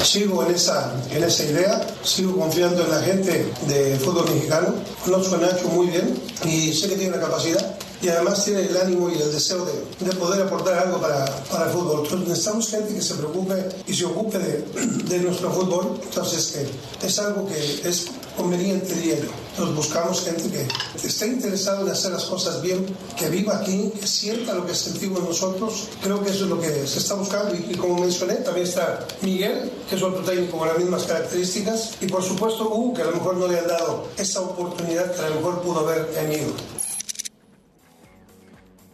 [0.00, 4.74] Sigo en esa, en esa idea, sigo confiando en la gente del fútbol mexicano.
[5.04, 8.76] Conozco a Nacho muy bien y sé que tiene la capacidad y además tiene el
[8.76, 12.00] ánimo y el deseo de, de poder aportar algo para, para el fútbol.
[12.04, 14.64] Entonces necesitamos gente que se preocupe y se ocupe de,
[15.04, 16.00] de nuestro fútbol.
[16.02, 16.52] Entonces
[17.00, 19.16] que es algo que es conveniente, diría.
[19.50, 22.86] Entonces buscamos gente que esté interesada en hacer las cosas bien,
[23.18, 25.88] que viva aquí, que sienta lo que sentimos nosotros.
[26.02, 29.06] Creo que eso es lo que se está buscando y, y como mencioné, también está
[29.20, 33.06] Miguel, que es otro técnico con las mismas características, y por supuesto Hugo, que a
[33.06, 36.52] lo mejor no le han dado esa oportunidad que a lo mejor pudo haber tenido.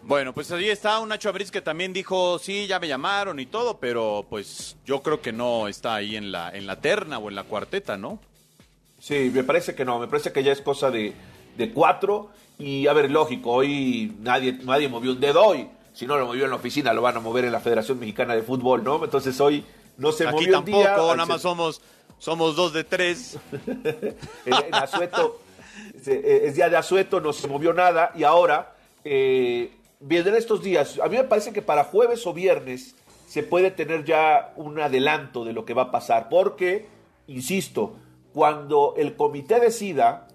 [0.06, 3.46] Bueno, pues allí está un Nacho Ambriz que también dijo, sí, ya me llamaron y
[3.46, 7.28] todo, pero pues yo creo que no está ahí en la, en la terna o
[7.28, 8.20] en la cuarteta, ¿no?
[9.00, 11.12] Sí, me parece que no, me parece que ya es cosa de,
[11.56, 12.30] de cuatro.
[12.58, 15.68] Y a ver, lógico, hoy nadie, nadie movió un dedo hoy.
[15.92, 18.34] Si no lo movió en la oficina, lo van a mover en la Federación Mexicana
[18.36, 19.02] de Fútbol, ¿no?
[19.04, 19.64] Entonces hoy
[19.96, 20.96] no se Aquí movió tampoco, un día.
[20.96, 21.80] nada más somos,
[22.18, 23.38] somos dos de tres.
[23.66, 24.16] en,
[24.54, 25.40] en Azueto,
[26.00, 30.62] se- eh, es día de Azueto, no se movió nada y ahora eh, vendrán estos
[30.62, 30.98] días.
[31.02, 35.44] A mí me parece que para jueves o viernes se puede tener ya un adelanto
[35.44, 36.86] de lo que va a pasar, porque,
[37.26, 37.96] insisto,
[38.32, 40.28] cuando el comité decida,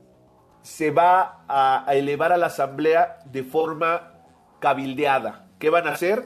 [0.61, 4.11] se va a, elevar a la asamblea de forma
[4.59, 5.47] cabildeada.
[5.59, 6.25] ¿Qué van a hacer?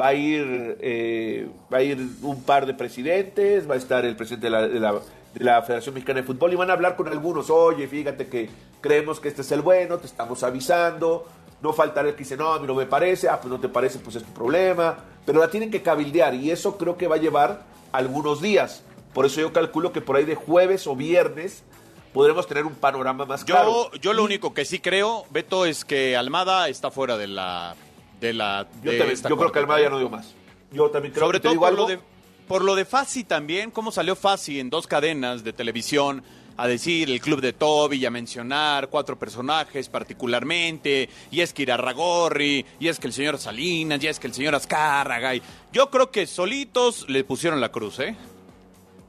[0.00, 4.16] Va a ir, eh, va a ir un par de presidentes, va a estar el
[4.16, 5.00] presidente de la, de la-
[5.34, 7.50] de la Federación Mexicana de Fútbol y van a hablar con algunos.
[7.50, 8.48] Oye, fíjate que
[8.80, 11.26] creemos que este es el bueno, te estamos avisando.
[11.64, 13.68] No faltará el que dice, no, a mí no me parece, ah, pues no te
[13.70, 14.98] parece, pues es tu problema.
[15.24, 18.82] Pero la tienen que cabildear y eso creo que va a llevar algunos días.
[19.14, 21.64] Por eso yo calculo que por ahí de jueves o viernes
[22.12, 23.90] podremos tener un panorama más claro.
[24.00, 27.74] Yo, lo único que sí creo, Beto, es que Almada está fuera de la...
[28.20, 29.58] De la Yo, de también- esta yo creo que.
[29.58, 30.34] Almada ya no dio más.
[30.70, 31.98] Yo también creo Sobre que te todo digo por algo, lo, de,
[32.46, 36.22] por lo de Fassi también, cómo salió Fassi en dos cadenas de televisión
[36.56, 41.62] a decir el club de Toby y a mencionar cuatro personajes particularmente, y es que
[41.62, 45.34] Irarragorri, y es que el señor Salinas, y es que el señor Azcárraga.
[45.34, 48.16] y- yo creo que solitos le pusieron la cruz, ¿eh?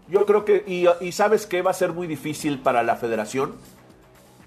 [0.08, 0.64] Yo creo que,
[1.02, 3.56] y, sabes que va a ser muy difícil para la federación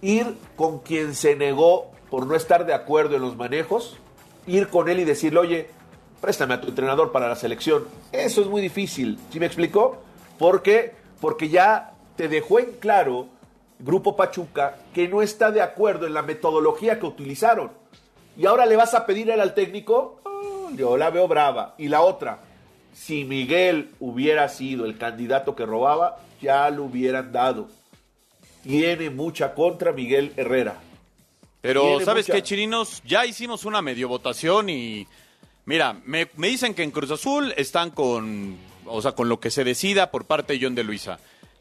[0.01, 3.97] ir con quien se negó por no estar de acuerdo en los manejos,
[4.47, 5.71] ir con él y decirle, oye,
[6.21, 7.85] préstame a tu entrenador para la selección.
[8.13, 10.01] Eso es muy difícil, ¿sí me explicó?
[10.39, 10.95] ¿Por qué?
[11.21, 13.29] Porque ya te dejó en claro
[13.79, 17.71] Grupo Pachuca que no está de acuerdo en la metodología que utilizaron.
[18.37, 21.75] Y ahora le vas a pedir al técnico, "Ah, yo la veo brava.
[21.79, 22.41] Y la otra,
[22.93, 27.69] si Miguel hubiera sido el candidato que robaba, ya lo hubieran dado.
[28.63, 30.75] Tiene mucha contra Miguel Herrera.
[31.61, 33.03] Pero, Tiene ¿sabes mucha- qué, Chirinos?
[33.05, 35.07] Ya hicimos una medio votación y.
[35.65, 38.57] Mira, me, me dicen que en Cruz Azul están con.
[38.87, 41.19] O sea, con lo que se decida por parte de John de Luisa.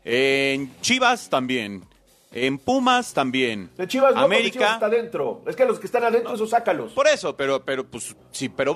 [0.09, 1.83] En Chivas también.
[2.31, 3.69] En Pumas también.
[3.75, 4.51] De Chivas no, América.
[4.53, 5.41] Chivas está adentro.
[5.47, 6.93] Es que los que están adentro, esos sácalos.
[6.93, 8.75] Por eso, pero, pero, pues, sí, pero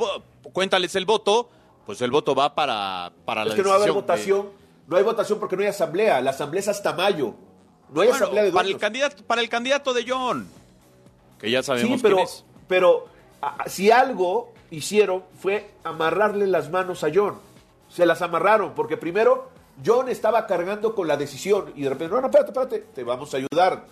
[0.52, 1.50] cuéntales el voto.
[1.86, 4.50] Pues el voto va para, para Es la que no va a haber de- votación.
[4.88, 6.20] No hay votación porque no hay asamblea.
[6.22, 7.34] La asamblea es hasta mayo.
[7.94, 8.82] No hay Bueno, asamblea de para el dueños.
[8.82, 10.48] candidato, para el candidato de John.
[11.40, 12.46] Que ya sabemos Sí, pero, quién es.
[12.68, 13.08] pero
[13.42, 17.40] a- si algo hicieron fue amarrarle las manos a John.
[17.90, 19.50] Se las amarraron, porque primero
[19.86, 23.34] John estaba cargando con la decisión y de repente, no, no, espérate, espérate, te vamos
[23.34, 23.86] a ayudar.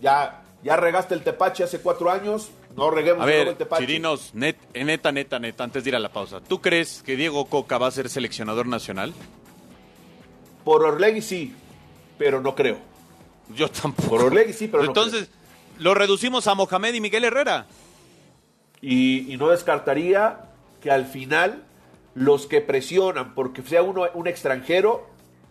[0.00, 3.86] Ya, ya regaste el tepache hace cuatro años, no reguemos A ver, el tepache.
[3.86, 6.40] Chirinos, net- eh, neta, neta, neta, antes de ir a la pausa.
[6.40, 9.12] ¿Tú crees que Diego Coca va a ser seleccionador nacional?
[10.64, 11.54] Por Orlegui sí,
[12.18, 12.78] pero no creo.
[13.54, 14.08] Yo tampoco.
[14.10, 15.30] Por Orlegui sí, pero no Entonces,
[15.78, 17.66] lo reducimos a Mohamed y Miguel Herrera.
[18.82, 20.40] y, y no descartaría
[20.82, 21.64] que al final
[22.14, 25.06] los que presionan porque sea uno un extranjero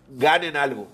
[0.09, 0.87] ganen algo.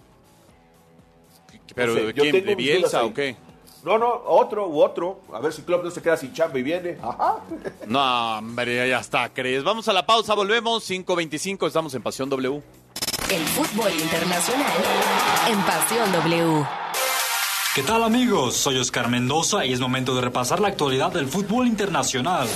[1.73, 2.31] Pero, sé, ¿de yo quién?
[2.33, 3.35] tengo ¿De Bielsa o qué?
[3.83, 5.21] No, no, otro u otro.
[5.31, 6.97] A ver si Klopp no se queda sin chamba y viene.
[7.01, 7.37] Ajá.
[7.87, 9.63] No, hombre, ya está, crees.
[9.63, 10.89] Vamos a la pausa, volvemos.
[10.89, 12.61] 5.25, estamos en Pasión W.
[13.29, 14.71] El fútbol internacional
[15.49, 16.84] en Pasión W.
[17.75, 18.55] ¿Qué tal amigos?
[18.55, 22.47] Soy Oscar Mendoza y es momento de repasar la actualidad del fútbol internacional.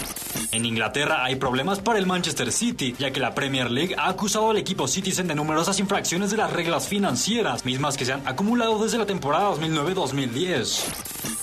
[0.54, 4.50] En Inglaterra hay problemas para el Manchester City, ya que la Premier League ha acusado
[4.50, 8.82] al equipo Citizen de numerosas infracciones de las reglas financieras, mismas que se han acumulado
[8.82, 10.86] desde la temporada 2009-2010.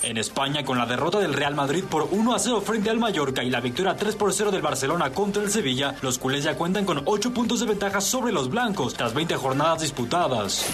[0.01, 3.43] En España, con la derrota del Real Madrid por 1 a 0 frente al Mallorca
[3.43, 6.85] y la victoria 3 por 0 del Barcelona contra el Sevilla, los culés ya cuentan
[6.85, 10.65] con 8 puntos de ventaja sobre los blancos tras 20 jornadas disputadas.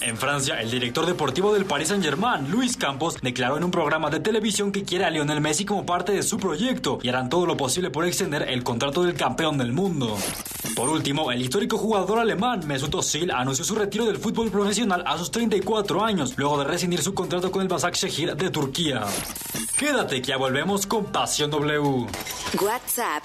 [0.00, 4.20] En Francia, el director deportivo del Paris Saint-Germain, Luis Campos, declaró en un programa de
[4.20, 7.56] televisión que quiere a Lionel Messi como parte de su proyecto y harán todo lo
[7.56, 10.16] posible por extender el contrato del campeón del mundo.
[10.74, 15.18] Por último, el histórico jugador alemán Mesut Özil anunció su retiro del fútbol profesional a
[15.18, 19.04] sus 34 años, luego de rescindir su contrato con el Başakşehir de Turquía.
[19.78, 22.06] Quédate que ya volvemos con Pasión W.
[22.62, 23.24] WhatsApp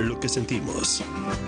[0.00, 1.02] lo que sentimos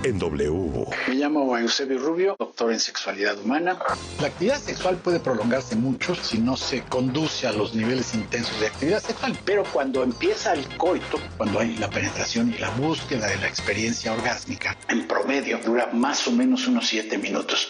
[0.05, 0.87] en W.
[1.09, 3.79] Me llamo Eusebio Rubio, doctor en sexualidad humana.
[4.21, 8.69] La actividad sexual puede prolongarse mucho si no se conduce a los niveles intensos de
[8.69, 13.37] actividad sexual, pero cuando empieza el coito, cuando hay la penetración y la búsqueda de
[13.37, 17.69] la experiencia orgásmica, en promedio dura más o menos unos 7 minutos.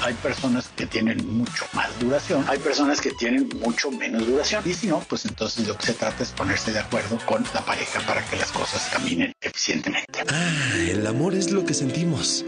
[0.00, 4.62] Hay personas que tienen mucho más duración, hay personas que tienen mucho menos duración.
[4.64, 7.60] Y si no, pues entonces lo que se trata es ponerse de acuerdo con la
[7.60, 9.81] pareja para que las cosas caminen eficientemente.
[10.28, 12.44] Ah, el amor es lo que sentimos.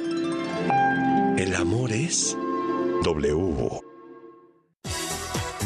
[1.36, 2.36] El amor es
[3.02, 3.80] W.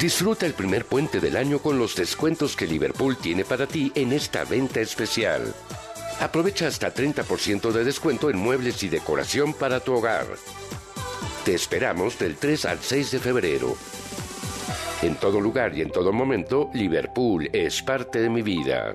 [0.00, 4.12] Disfruta el primer puente del año con los descuentos que Liverpool tiene para ti en
[4.12, 5.54] esta venta especial.
[6.20, 10.26] Aprovecha hasta 30% de descuento en muebles y decoración para tu hogar.
[11.44, 13.76] Te esperamos del 3 al 6 de febrero.
[15.02, 18.94] En todo lugar y en todo momento, Liverpool es parte de mi vida.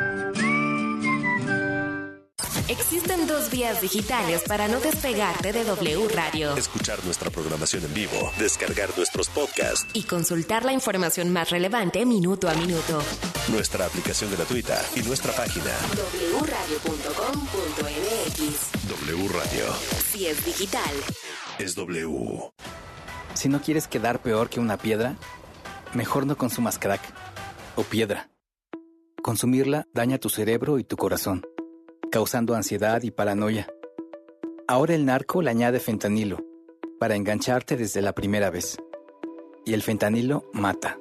[2.71, 6.55] Existen dos vías digitales para no despegarte de W Radio.
[6.55, 12.49] Escuchar nuestra programación en vivo, descargar nuestros podcasts, Y consultar la información más relevante minuto
[12.49, 13.01] a minuto.
[13.49, 15.71] nuestra aplicación gratuita y nuestra página
[16.39, 18.87] wradio.com.mx.
[18.87, 19.65] W Radio.
[20.09, 20.91] Si es digital,
[21.59, 22.53] Es W.
[23.33, 25.17] Si no quieres quedar peor que una piedra,
[25.93, 27.01] mejor no consumas crack
[27.75, 28.29] o piedra.
[29.21, 31.45] Consumirla daña tu cerebro y tu corazón,
[32.11, 33.67] causando ansiedad y paranoia.
[34.67, 36.45] Ahora el narco le añade fentanilo
[36.99, 38.77] para engancharte desde la primera vez.
[39.65, 40.99] Y el fentanilo mata.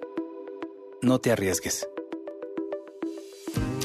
[1.02, 1.86] No te arriesgues.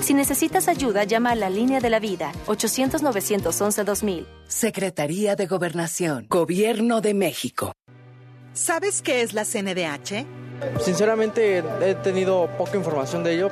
[0.01, 4.25] Si necesitas ayuda, llama a la línea de la vida 800-911-2000.
[4.47, 7.73] Secretaría de Gobernación, Gobierno de México.
[8.53, 10.25] ¿Sabes qué es la CNDH?
[10.79, 13.51] Sinceramente he tenido poca información de ello.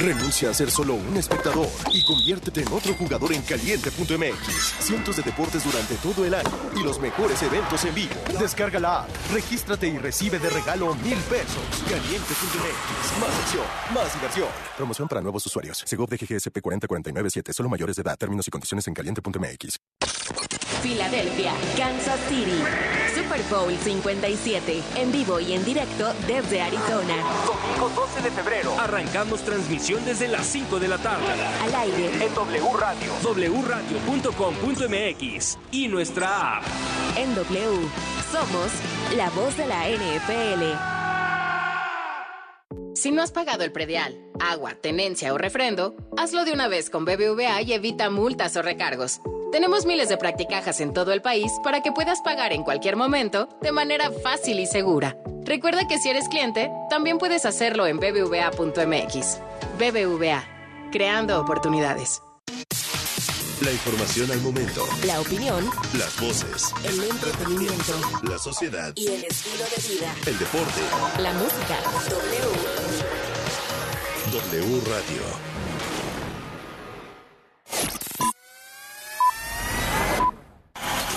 [0.00, 4.84] Renuncia a ser solo un espectador y conviértete en otro jugador en caliente.mx.
[4.84, 8.14] Cientos de deportes durante todo el año y los mejores eventos en vivo.
[8.38, 11.62] Descarga la app, regístrate y recibe de regalo mil pesos.
[11.88, 13.20] Caliente.mx.
[13.20, 14.48] Más acción, más diversión.
[14.76, 15.82] Promoción para nuevos usuarios.
[15.86, 17.54] Segov de GGSP 40497.
[17.54, 18.18] Solo mayores de edad.
[18.18, 20.55] Términos y condiciones en caliente.mx.
[20.82, 22.62] Filadelfia, Kansas City.
[23.14, 24.82] Super Bowl 57.
[24.96, 27.16] En vivo y en directo desde Arizona.
[27.46, 28.78] Domingo 12 de febrero.
[28.78, 31.24] Arrancamos transmisión desde las 5 de la tarde.
[31.62, 32.10] Al aire.
[32.24, 33.12] En W Radio.
[33.62, 35.58] wradio.com.mx.
[35.72, 36.64] Y nuestra app.
[37.16, 37.88] En W.
[38.30, 38.70] Somos
[39.16, 40.96] la voz de la NFL.
[42.94, 47.04] Si no has pagado el predial, agua, tenencia o refrendo, hazlo de una vez con
[47.04, 49.20] BBVA y evita multas o recargos.
[49.52, 53.48] Tenemos miles de practicajas en todo el país para que puedas pagar en cualquier momento
[53.62, 55.16] de manera fácil y segura.
[55.44, 59.38] Recuerda que si eres cliente, también puedes hacerlo en bbva.mx.
[59.78, 60.44] BBVA,
[60.90, 62.20] creando oportunidades.
[63.62, 64.84] La información al momento.
[65.06, 65.64] La opinión.
[65.96, 66.74] Las voces.
[66.84, 67.94] El entretenimiento.
[68.24, 68.92] La sociedad.
[68.96, 70.14] Y el estilo de vida.
[70.26, 70.82] El deporte.
[71.20, 71.78] La música.
[72.10, 72.50] W.
[74.30, 75.22] W Radio.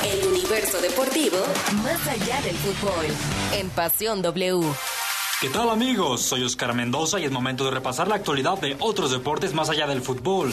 [0.06, 1.38] El universo deportivo
[1.84, 3.06] más allá del fútbol.
[3.54, 4.66] En Pasión W.
[5.42, 6.24] ¿Qué tal amigos?
[6.24, 9.86] Soy Oscar Mendoza y es momento de repasar la actualidad de otros deportes más allá
[9.86, 10.52] del fútbol.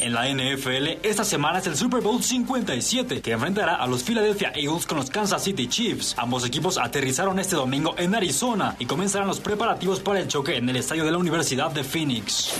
[0.00, 4.52] En la NFL, esta semana es el Super Bowl 57, que enfrentará a los Philadelphia
[4.54, 6.14] Eagles con los Kansas City Chiefs.
[6.18, 10.68] Ambos equipos aterrizaron este domingo en Arizona y comenzarán los preparativos para el choque en
[10.68, 12.52] el estadio de la Universidad de Phoenix.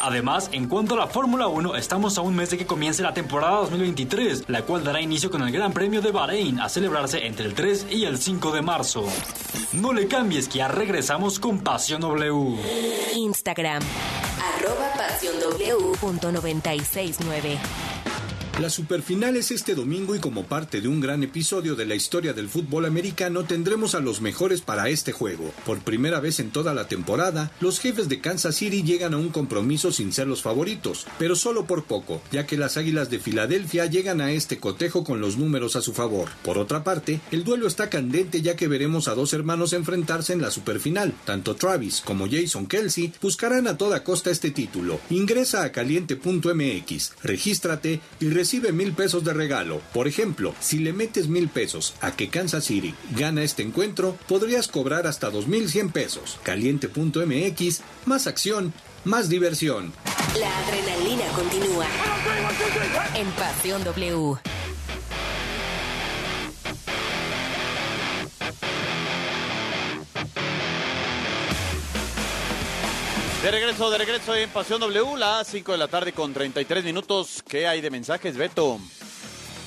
[0.00, 3.14] Además, en cuanto a la Fórmula 1, estamos a un mes de que comience la
[3.14, 7.46] temporada 2023, la cual dará inicio con el Gran Premio de Bahrein a celebrarse entre
[7.46, 9.04] el 3 y el 5 de marzo.
[9.72, 12.58] No le cambies que ya regresamos con Pasión W.
[13.14, 13.82] Instagram.
[14.56, 17.58] Arroba pasión W punto 969.
[18.58, 22.32] La superfinal es este domingo y como parte de un gran episodio de la historia
[22.32, 25.52] del fútbol americano tendremos a los mejores para este juego.
[25.64, 29.28] Por primera vez en toda la temporada, los jefes de Kansas City llegan a un
[29.28, 33.86] compromiso sin ser los favoritos, pero solo por poco, ya que las Águilas de Filadelfia
[33.86, 36.28] llegan a este cotejo con los números a su favor.
[36.42, 40.42] Por otra parte, el duelo está candente ya que veremos a dos hermanos enfrentarse en
[40.42, 41.14] la superfinal.
[41.24, 44.98] Tanto Travis como Jason Kelsey buscarán a toda costa este título.
[45.10, 49.80] Ingresa a caliente.mx, regístrate y recibe mil pesos de regalo.
[49.92, 54.68] Por ejemplo, si le metes mil pesos a que Kansas City gana este encuentro, podrías
[54.68, 56.40] cobrar hasta 2.100 pesos.
[56.44, 58.72] Caliente.mx, más acción,
[59.04, 59.92] más diversión.
[60.38, 61.86] La adrenalina continúa.
[63.14, 64.38] En Pasión W.
[73.48, 77.42] De regreso, de regreso en Pasión W, las 5 de la tarde con 33 minutos.
[77.48, 78.78] ¿Qué hay de mensajes, Beto?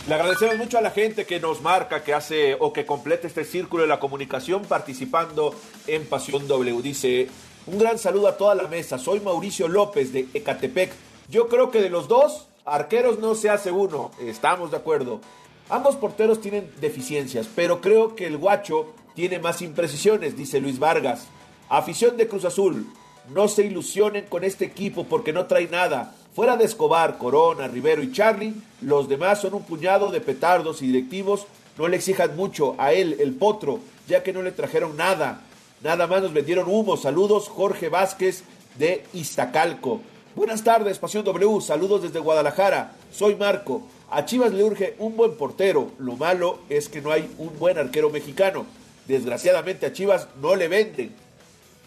[0.07, 3.43] Le agradecemos mucho a la gente que nos marca, que hace o que complete este
[3.43, 5.55] círculo de la comunicación participando
[5.87, 6.79] en Pasión W.
[6.83, 7.27] Dice,
[7.65, 8.99] un gran saludo a toda la mesa.
[8.99, 10.93] Soy Mauricio López de Ecatepec.
[11.27, 14.11] Yo creo que de los dos, arqueros no se hace uno.
[14.21, 15.21] Estamos de acuerdo.
[15.69, 21.29] Ambos porteros tienen deficiencias, pero creo que el guacho tiene más imprecisiones, dice Luis Vargas.
[21.67, 22.85] Afición de Cruz Azul,
[23.33, 26.13] no se ilusionen con este equipo porque no trae nada.
[26.35, 30.87] Fuera de Escobar, Corona, Rivero y Charlie, los demás son un puñado de petardos y
[30.87, 31.45] directivos.
[31.77, 35.41] No le exijan mucho a él, el potro, ya que no le trajeron nada.
[35.83, 36.95] Nada más nos vendieron humo.
[36.95, 38.43] Saludos, Jorge Vázquez
[38.77, 40.01] de Iztacalco.
[40.35, 41.59] Buenas tardes, Pasión W.
[41.61, 42.93] Saludos desde Guadalajara.
[43.11, 43.81] Soy Marco.
[44.09, 45.91] A Chivas le urge un buen portero.
[45.99, 48.65] Lo malo es que no hay un buen arquero mexicano.
[49.07, 51.20] Desgraciadamente a Chivas no le venden.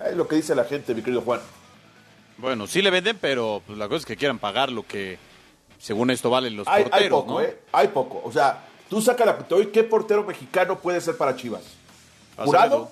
[0.01, 1.41] Es lo que dice la gente, mi querido Juan.
[2.39, 5.19] Bueno, sí le venden, pero pues, la cosa es que quieran pagar lo que,
[5.79, 7.41] según esto, valen los Hay, porteros, hay poco, ¿no?
[7.41, 7.59] ¿eh?
[7.73, 8.23] Hay poco.
[8.25, 11.63] O sea, tú saca la hoy ¿qué portero mexicano puede ser para Chivas?
[12.37, 12.91] ¿Jurado?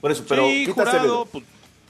[0.00, 1.44] Por eso, pero sí, jurado, pues,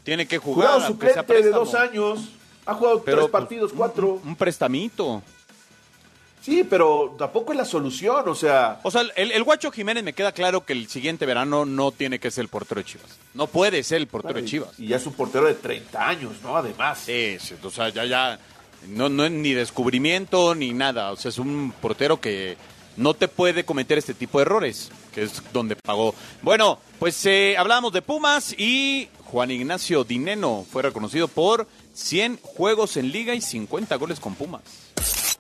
[0.05, 0.69] tiene que jugar.
[0.69, 2.31] Jurado suplente de dos años.
[2.67, 4.21] Ha jugado Pero, tres pues, partidos, cuatro.
[4.25, 5.23] Un prestamito.
[6.45, 8.79] Sí, pero tampoco es la solución, o sea...
[8.83, 12.19] O sea, el, el Guacho Jiménez me queda claro que el siguiente verano no tiene
[12.19, 13.07] que ser el portero de Chivas.
[13.33, 14.79] No puede ser el portero de Chivas.
[14.79, 16.55] Y ya es un portero de 30 años, ¿no?
[16.55, 16.99] Además.
[17.07, 18.39] Sí, sí, o sea, ya, ya,
[18.89, 21.13] No, no es ni descubrimiento ni nada.
[21.13, 22.59] O sea, es un portero que
[22.99, 26.15] no te puede cometer este tipo de errores, que es donde pagó.
[26.43, 32.99] Bueno, pues eh, hablábamos de Pumas y Juan Ignacio Dineno fue reconocido por 100 juegos
[32.99, 34.63] en liga y 50 goles con Pumas.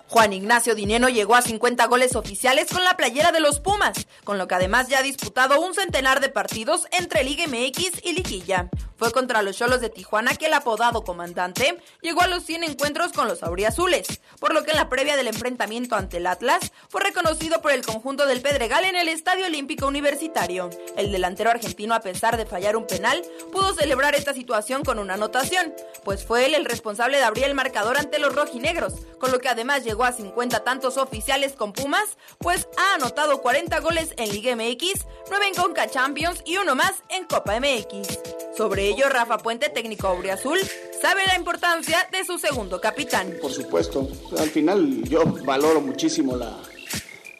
[0.09, 4.36] Juan Ignacio Dineno llegó a 50 goles oficiales con la playera de los Pumas, con
[4.36, 8.68] lo que además ya ha disputado un centenar de partidos entre Liga MX y Liguilla.
[8.96, 13.12] Fue contra los Cholos de Tijuana que el apodado comandante llegó a los 100 encuentros
[13.12, 17.00] con los auriazules, por lo que en la previa del enfrentamiento ante el Atlas fue
[17.00, 20.70] reconocido por el conjunto del Pedregal en el Estadio Olímpico Universitario.
[20.96, 25.14] El delantero argentino, a pesar de fallar un penal, pudo celebrar esta situación con una
[25.14, 25.74] anotación,
[26.05, 29.48] pues fue él el responsable de abrir el marcador ante los rojinegros, con lo que
[29.48, 34.57] además llegó a 50 tantos oficiales con Pumas, pues ha anotado 40 goles en Liga
[34.57, 38.18] MX, 9 en Conca Champions y uno más en Copa MX.
[38.57, 40.59] Sobre ello, Rafa Puente, técnico auriazul,
[41.01, 43.36] sabe la importancia de su segundo capitán.
[43.40, 46.57] Por supuesto, al final yo valoro muchísimo la,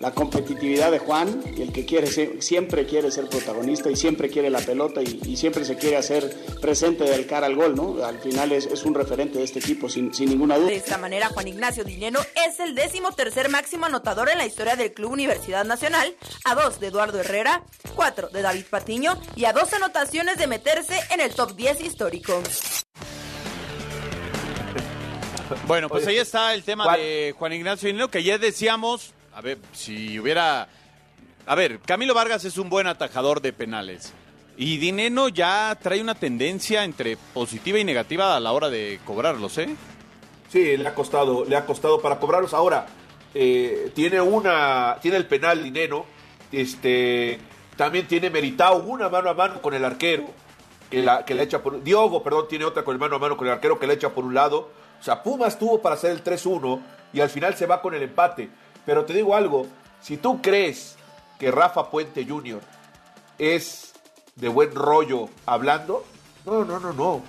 [0.01, 4.29] la competitividad de Juan y el que quiere ser- siempre quiere ser protagonista y siempre
[4.29, 8.05] quiere la pelota y, y siempre se quiere hacer presente del cara al gol, ¿no?
[8.05, 10.67] Al final es, es un referente de este equipo, sin, sin ninguna duda.
[10.69, 14.77] De esta manera, Juan Ignacio Dineno es el décimo tercer máximo anotador en la historia
[14.77, 16.15] del Club Universidad Nacional,
[16.45, 17.63] a dos de Eduardo Herrera,
[17.95, 22.43] cuatro de David Patiño y a dos anotaciones de meterse en el top 10 histórico.
[25.67, 29.41] Bueno, pues Oye, ahí está el tema de Juan Ignacio Dineno, que ya decíamos, a
[29.41, 30.69] ver, si hubiera...
[31.47, 34.15] A ver, Camilo Vargas es un buen atajador de penales.
[34.57, 39.59] Y Dineno ya trae una tendencia entre positiva y negativa a la hora de cobrarlos,
[39.59, 39.75] ¿eh?
[40.49, 42.55] Sí, le ha costado, le ha costado para cobrarlos.
[42.55, 42.87] Ahora,
[43.35, 46.07] eh, tiene una, tiene el penal dinero,
[46.53, 47.41] este,
[47.77, 50.29] también tiene meritado una mano a mano con el arquero,
[50.89, 53.37] que la, que la echa por, Diogo, perdón, tiene otra con el mano a mano
[53.37, 54.71] con el arquero que le echa por un lado.
[55.01, 56.81] O sea, Pumas tuvo para hacer el 3-1
[57.13, 58.49] y al final se va con el empate.
[58.87, 59.67] Pero te digo algo,
[60.01, 60.97] si tú crees
[61.39, 62.61] que Rafa Puente Jr.
[63.39, 63.93] es
[64.37, 66.05] de buen rollo hablando,
[66.45, 67.23] no, no, no, no.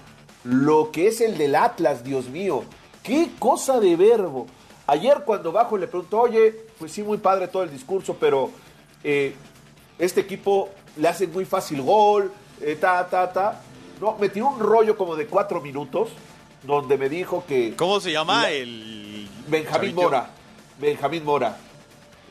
[0.43, 2.63] Lo que es el del Atlas, Dios mío.
[3.03, 4.47] Qué cosa de verbo.
[4.87, 8.51] Ayer cuando bajo le preguntó, oye, pues sí, muy padre todo el discurso, pero
[9.03, 9.33] eh,
[9.97, 12.31] este equipo le hace muy fácil gol,
[12.61, 13.61] eh, ta, ta, ta.
[13.99, 16.09] No, me tiró un rollo como de cuatro minutos,
[16.63, 17.75] donde me dijo que...
[17.75, 19.27] ¿Cómo se llama La- el...
[19.47, 19.95] Benjamín?
[19.95, 20.29] Mora.
[20.79, 21.57] Benjamín Mora.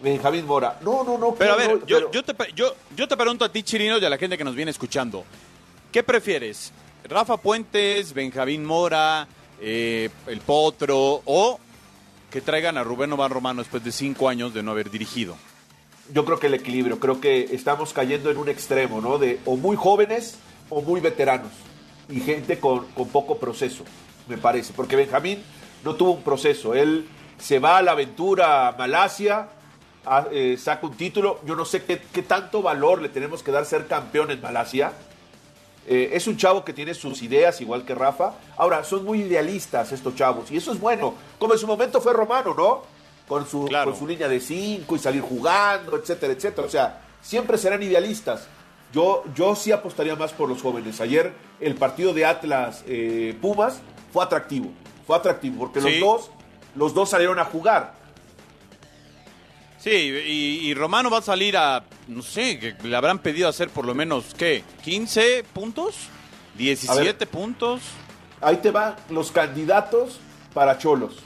[0.03, 0.79] Benjamín Mora.
[0.83, 1.35] No, no, no.
[1.35, 4.05] Pero a ver, yo, pero- yo, te, yo, yo te pregunto a ti, Chirino, y
[4.05, 5.25] a la gente que nos viene escuchando.
[5.91, 6.73] ¿Qué prefieres?
[7.05, 9.27] ¿Rafa Puentes, Benjamín Mora,
[9.61, 11.61] eh, El Potro o
[12.31, 15.37] que traigan a Rubén Omar Romano después de cinco años de no haber dirigido?
[16.13, 19.17] yo creo que el equilibrio, creo que estamos cayendo en un extremo, ¿no?
[19.17, 20.37] De o muy jóvenes
[20.69, 21.51] o muy veteranos
[22.11, 23.85] y gente con, con poco proceso,
[24.29, 25.43] me parece, porque Benjamín
[25.83, 27.07] no tuvo un proceso, él
[27.39, 29.49] se va a la aventura a Malasia,
[30.07, 33.51] a- eh, saca un título, yo no sé qué, qué tanto valor le tenemos que
[33.53, 34.93] dar ser campeón en Malasia.
[35.87, 38.33] Eh, es un chavo que tiene sus ideas, igual que Rafa.
[38.57, 41.15] Ahora, son muy idealistas estos chavos, y eso es bueno.
[41.39, 42.83] Como en su momento fue Romano, ¿no?
[43.29, 46.67] Con su, con su línea de cinco y salir jugando, etcétera, etcétera.
[46.67, 48.47] O sea, siempre serán idealistas.
[48.93, 51.01] Yo, yo sí apostaría más por los jóvenes.
[51.01, 53.81] Ayer el partido de Atlas eh, Pumas
[54.13, 54.71] fue atractivo.
[55.07, 55.99] Fue atractivo, porque Sí.
[55.99, 56.31] los dos,
[56.75, 57.95] los dos salieron a jugar.
[59.79, 63.69] Sí, y, y Romano va a salir a, no sé, que le habrán pedido hacer
[63.69, 64.65] por lo menos, ¿qué?
[64.85, 66.09] ¿15 puntos?
[66.59, 67.83] ¿17 puntos?
[68.41, 70.21] Ahí te van los candidatos
[70.55, 71.17] para Cholos.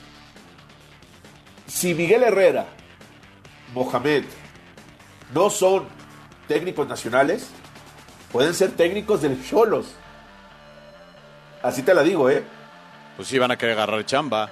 [1.66, 2.66] Si Miguel Herrera,
[3.74, 4.24] Mohamed,
[5.34, 5.86] no son
[6.48, 7.48] técnicos nacionales,
[8.32, 9.86] pueden ser técnicos del Cholos.
[11.62, 12.42] Así te la digo, ¿eh?
[13.16, 14.50] Pues sí, van a querer agarrar chamba.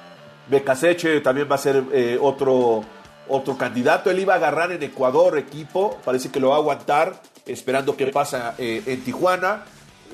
[0.48, 2.84] Becaseche también va a ser eh, otro,
[3.28, 4.10] otro candidato.
[4.10, 8.08] Él iba a agarrar en Ecuador equipo, parece que lo va a aguantar, esperando qué
[8.08, 9.64] pasa eh, en Tijuana.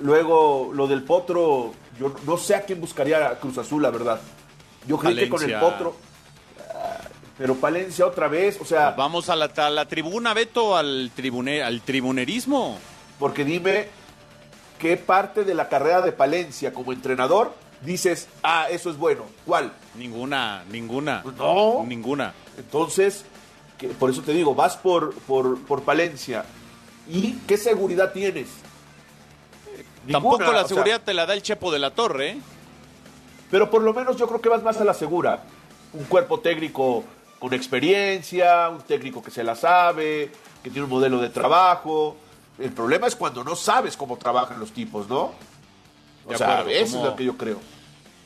[0.00, 4.20] Luego lo del Potro, yo no sé a quién buscaría Cruz Azul, la verdad.
[4.86, 5.58] Yo creí que con el.
[5.60, 5.96] Potro,
[6.70, 6.98] ah,
[7.36, 8.92] pero Palencia otra vez, o sea...
[8.92, 12.78] Vamos a la, a la tribuna, Beto, al, tribune, al tribunerismo.
[13.18, 13.88] Porque dime
[14.78, 17.52] qué parte de la carrera de Palencia como entrenador
[17.84, 19.24] dices, ah, eso es bueno.
[19.46, 19.72] ¿Cuál?
[19.96, 21.22] Ninguna, ninguna.
[21.36, 21.84] No.
[21.86, 22.32] Ninguna.
[22.56, 23.24] Entonces,
[23.78, 26.44] que- por eso te digo, vas por, por, por Palencia.
[27.08, 28.48] ¿Y qué seguridad tienes?
[30.10, 32.40] Tampoco la sea, seguridad te la da el Chepo de la Torre, ¿eh?
[33.50, 35.44] pero por lo menos yo creo que vas más a la segura.
[35.92, 37.04] Un cuerpo técnico
[37.38, 40.30] con experiencia, un técnico que se la sabe,
[40.62, 42.16] que tiene un modelo de trabajo.
[42.58, 45.32] El problema es cuando no sabes cómo trabajan los tipos, ¿no?
[46.26, 47.60] O De sea, acuerdo, eso como- es lo que yo creo.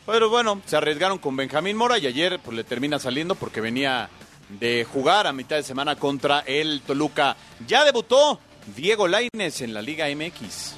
[0.07, 4.09] Pero bueno, se arriesgaron con Benjamín Mora y ayer pues le termina saliendo porque venía
[4.49, 7.36] de jugar a mitad de semana contra el Toluca.
[7.66, 8.38] Ya debutó
[8.76, 10.74] Diego Laines en la Liga MX.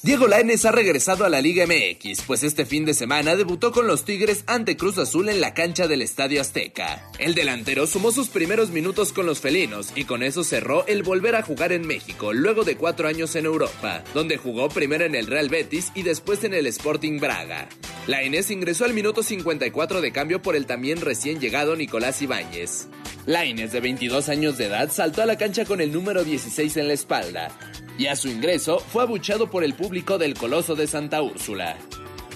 [0.00, 3.88] Diego Lainez ha regresado a la Liga MX, pues este fin de semana debutó con
[3.88, 7.10] los Tigres ante Cruz Azul en la cancha del Estadio Azteca.
[7.18, 11.34] El delantero sumó sus primeros minutos con los felinos y con eso cerró el volver
[11.34, 15.26] a jugar en México luego de cuatro años en Europa, donde jugó primero en el
[15.26, 17.68] Real Betis y después en el Sporting Braga.
[18.06, 22.86] Lainez ingresó al minuto 54 de cambio por el también recién llegado Nicolás Ibáñez.
[23.26, 26.86] Lainez, de 22 años de edad, saltó a la cancha con el número 16 en
[26.86, 27.50] la espalda
[27.98, 31.76] y a su ingreso fue abuchado por el público del Coloso de Santa Úrsula.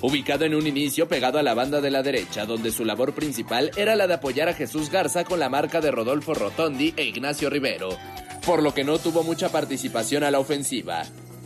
[0.02, 3.70] Ubicado en un inicio pegado a la banda de la derecha, donde su labor principal
[3.76, 7.48] era la de apoyar a Jesús Garza con la marca de Rodolfo Rotondi e Ignacio
[7.48, 7.90] Rivero,
[8.44, 11.04] por lo que no tuvo mucha participación a la ofensiva.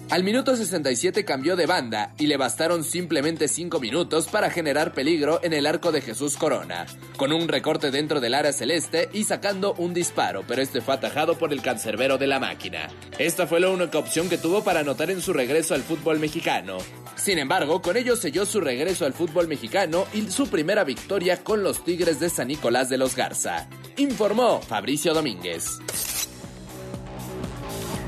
[0.08, 5.40] Al minuto 67 cambió de banda y le bastaron simplemente 5 minutos para generar peligro
[5.42, 6.86] en el arco de Jesús Corona,
[7.16, 11.36] con un recorte dentro del área celeste y sacando un disparo, pero este fue atajado
[11.36, 12.88] por el cancerbero de la máquina.
[13.18, 16.78] Esta fue la única opción que tuvo para anotar en su regreso al fútbol mexicano.
[17.16, 21.64] Sin embargo, con ello selló su regreso al fútbol mexicano y su primera victoria con
[21.64, 23.68] los Tigres de San Nicolás de los Garza.
[23.96, 25.80] Informó Fabricio Domínguez.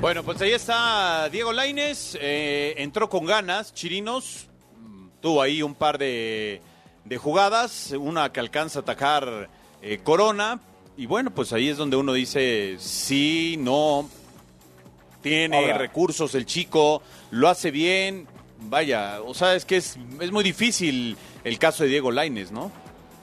[0.01, 4.47] Bueno, pues ahí está Diego Laines, eh, entró con ganas, Chirinos,
[4.81, 6.63] mm, tuvo ahí un par de,
[7.05, 9.49] de jugadas, una que alcanza a atacar
[9.83, 10.61] eh, Corona,
[10.97, 14.09] y bueno, pues ahí es donde uno dice, sí, no,
[15.21, 15.79] tiene Ahora.
[15.79, 18.29] recursos el chico, lo hace bien,
[18.61, 22.71] vaya, o sea, es que es, es muy difícil el caso de Diego Laines, ¿no?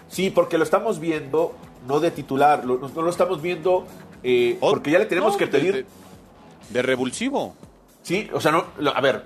[0.09, 1.55] Sí, porque lo estamos viendo,
[1.87, 3.87] no de titular, lo- no lo estamos viendo
[4.23, 5.85] eh, porque ya le tenemos no, que pedir.
[6.69, 7.55] De revulsivo.
[8.03, 9.23] Sí, o sea, no, a ver,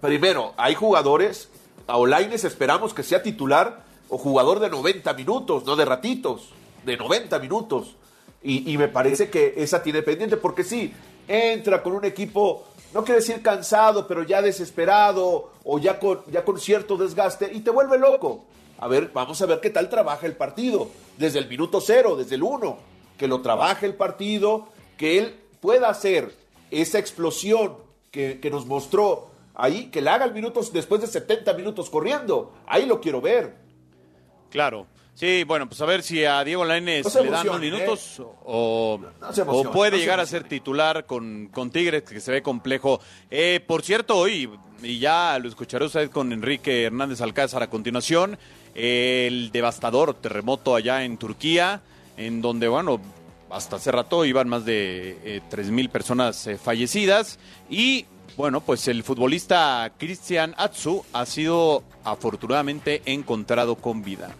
[0.00, 1.48] primero, hay jugadores,
[1.86, 6.50] a Olaines esperamos que sea titular o jugador de 90 minutos, no de ratitos,
[6.84, 7.96] de 90 minutos.
[8.42, 10.92] Y, y me parece que esa tiene pendiente, porque sí,
[11.28, 16.44] entra con un equipo, no quiero decir cansado, pero ya desesperado o ya con, ya
[16.44, 18.44] con cierto desgaste y te vuelve loco.
[18.78, 22.34] A ver, vamos a ver qué tal trabaja el partido, desde el minuto cero, desde
[22.34, 22.78] el uno,
[23.18, 26.34] que lo trabaje el partido, que él pueda hacer
[26.70, 27.76] esa explosión
[28.10, 32.52] que, que nos mostró ahí, que la haga el minutos después de 70 minutos corriendo.
[32.66, 33.54] Ahí lo quiero ver.
[34.50, 34.86] Claro.
[35.14, 38.98] Sí, bueno, pues a ver si a Diego Lainez No le dan unos minutos o,
[39.20, 42.32] No se emocionen, o puede se llegar a ser titular con, con Tigres, que se
[42.32, 43.00] ve complejo.
[43.30, 44.48] Eh, por cierto, hoy,
[44.82, 48.38] y ya lo escuchará usted con Enrique Hernández Alcázar a continuación,
[48.74, 51.82] el devastador terremoto allá en Turquía,
[52.16, 52.98] en donde, bueno,
[53.50, 57.38] hasta hace rato iban más de eh, 3.000 personas eh, fallecidas
[57.68, 64.34] y bueno, pues el futbolista Cristian Atsu ha sido afortunadamente encontrado con vida.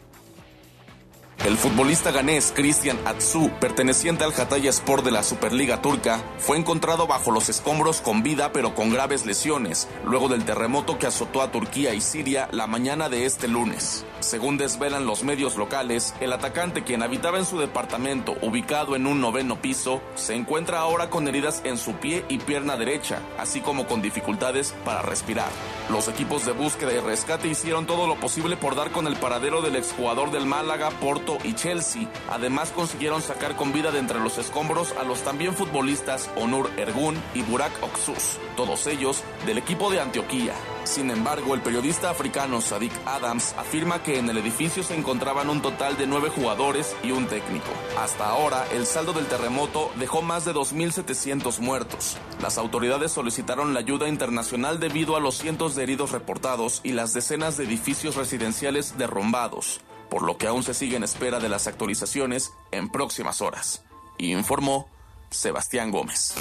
[1.46, 7.06] El futbolista ganés Christian Atsu, perteneciente al Hatay Sport de la Superliga Turca, fue encontrado
[7.06, 11.50] bajo los escombros con vida pero con graves lesiones, luego del terremoto que azotó a
[11.50, 14.04] Turquía y Siria la mañana de este lunes.
[14.20, 19.22] Según desvelan los medios locales, el atacante quien habitaba en su departamento ubicado en un
[19.22, 23.86] noveno piso, se encuentra ahora con heridas en su pie y pierna derecha, así como
[23.86, 25.48] con dificultades para respirar.
[25.88, 29.62] Los equipos de búsqueda y rescate hicieron todo lo posible por dar con el paradero
[29.62, 32.08] del exjugador del Málaga, Porto y Chelsea.
[32.28, 37.16] Además consiguieron sacar con vida de entre los escombros a los también futbolistas Onur Ergun
[37.34, 40.54] y Burak Oksus, todos ellos del equipo de Antioquía.
[40.84, 45.62] Sin embargo, el periodista africano Sadiq Adams afirma que en el edificio se encontraban un
[45.62, 47.70] total de nueve jugadores y un técnico.
[47.98, 52.16] Hasta ahora, el saldo del terremoto dejó más de 2.700 muertos.
[52.42, 57.12] Las autoridades solicitaron la ayuda internacional debido a los cientos de heridos reportados y las
[57.12, 59.80] decenas de edificios residenciales derrumbados,
[60.10, 63.84] por lo que aún se sigue en espera de las actualizaciones en próximas horas.
[64.18, 64.88] Informó
[65.30, 66.34] Sebastián Gómez.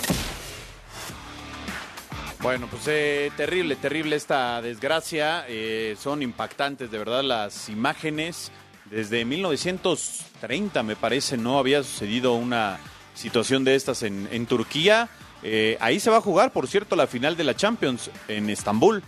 [2.41, 5.45] Bueno, pues eh, terrible, terrible esta desgracia.
[5.47, 8.51] Eh, son impactantes, de verdad, las imágenes.
[8.89, 12.79] Desde 1930, me parece, no había sucedido una
[13.13, 15.09] situación de estas en, en Turquía.
[15.43, 19.03] Eh, ahí se va a jugar, por cierto, la final de la Champions en Estambul.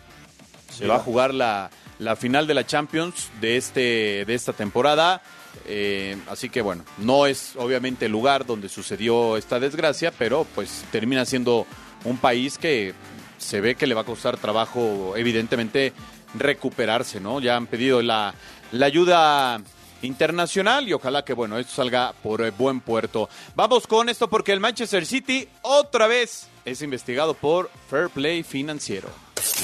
[0.70, 1.70] Se va a jugar la,
[2.02, 5.22] la final de la Champions de, este, de esta temporada.
[5.66, 10.84] Eh, así que bueno, no es obviamente el lugar donde sucedió esta desgracia, pero pues
[10.92, 11.68] termina siendo
[12.04, 12.94] un país que
[13.38, 15.94] se ve que le va a costar trabajo, evidentemente,
[16.34, 17.40] recuperarse, ¿no?
[17.40, 18.34] Ya han pedido la,
[18.72, 19.62] la ayuda
[20.02, 23.30] internacional y ojalá que, bueno, esto salga por eh, buen puerto.
[23.56, 29.10] Vamos con esto porque el Manchester City otra vez es investigado por Fair Play Financiero.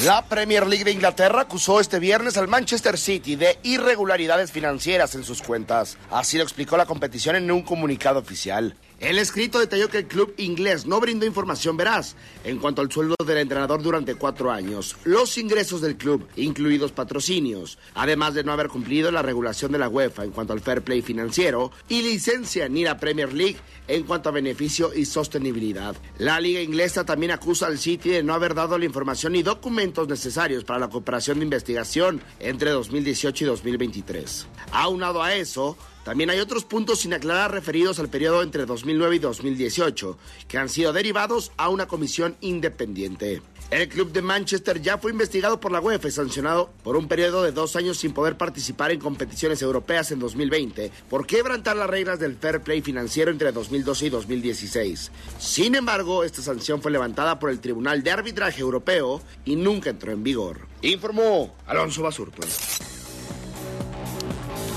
[0.04, 5.24] La Premier League de Inglaterra acusó este viernes al Manchester City de irregularidades financieras en
[5.24, 5.98] sus cuentas.
[6.12, 8.76] Así lo explicó la competición en un comunicado oficial.
[9.00, 13.16] El escrito detalló que el club inglés no brindó información veraz en cuanto al sueldo
[13.24, 18.70] del entrenador durante cuatro años, los ingresos del club, incluidos patrocinios, además de no haber
[18.70, 22.84] cumplido la regulación de la UEFA en cuanto al fair play financiero y licencia ni
[22.84, 25.96] la Premier League en cuanto a beneficio y sostenibilidad.
[26.18, 30.08] La liga inglesa también acusa al City de no haber dado la información y documentos
[30.08, 34.48] necesarios para la cooperación de investigación entre 2018 y 2023.
[34.72, 35.78] Aunado a eso,
[36.08, 40.70] también hay otros puntos sin aclarar referidos al periodo entre 2009 y 2018, que han
[40.70, 43.42] sido derivados a una comisión independiente.
[43.72, 47.44] El club de Manchester ya fue investigado por la UEFA y sancionado por un periodo
[47.44, 52.20] de dos años sin poder participar en competiciones europeas en 2020 por quebrantar las reglas
[52.20, 55.12] del fair play financiero entre 2012 y 2016.
[55.40, 60.14] Sin embargo, esta sanción fue levantada por el Tribunal de Arbitraje Europeo y nunca entró
[60.14, 60.70] en vigor.
[60.82, 62.48] Informó Alonso Basurto.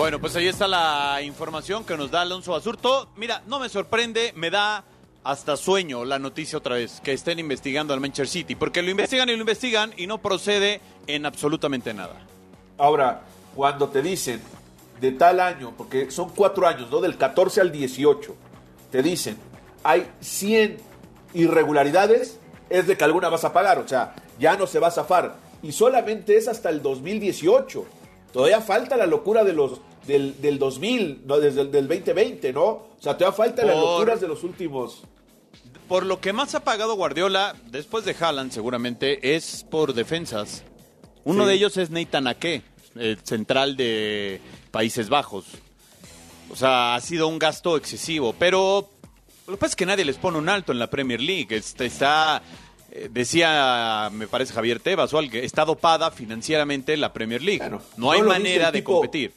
[0.00, 3.10] Bueno, pues ahí está la información que nos da Alonso Basurto.
[3.16, 4.82] Mira, no me sorprende, me da
[5.24, 9.28] hasta sueño la noticia otra vez, que estén investigando al Manchester City, porque lo investigan
[9.28, 12.18] y lo investigan y no procede en absolutamente nada.
[12.78, 13.24] Ahora,
[13.54, 14.40] cuando te dicen
[15.02, 17.02] de tal año, porque son cuatro años, ¿no?
[17.02, 18.34] Del 14 al 18,
[18.90, 19.36] te dicen,
[19.82, 20.78] hay 100
[21.34, 22.38] irregularidades,
[22.70, 25.36] es de que alguna vas a pagar, o sea, ya no se va a zafar.
[25.62, 27.84] Y solamente es hasta el 2018.
[28.32, 32.64] Todavía falta la locura de los del, del 2000, no, desde el del 2020, ¿no?
[32.66, 35.02] O sea, todavía falta las Por- locuras de los últimos.
[35.88, 40.62] Por lo que más ha pagado Guardiola, después de Haaland seguramente, es por defensas.
[41.24, 41.48] Uno Sí.
[41.48, 42.62] de ellos es Nathan Ake,
[42.94, 44.40] el central de
[44.70, 45.46] Países Bajos.
[46.50, 48.88] O sea, ha sido un gasto excesivo, pero
[49.46, 51.48] lo que pasa es que nadie les pone un alto en la Premier League.
[51.54, 52.42] Este, está,
[52.90, 57.68] eh, decía, me parece Javier Tebas, o alguien, está dopada financieramente la Premier League.
[57.96, 59.32] no hay no dice manera de tipo- competir.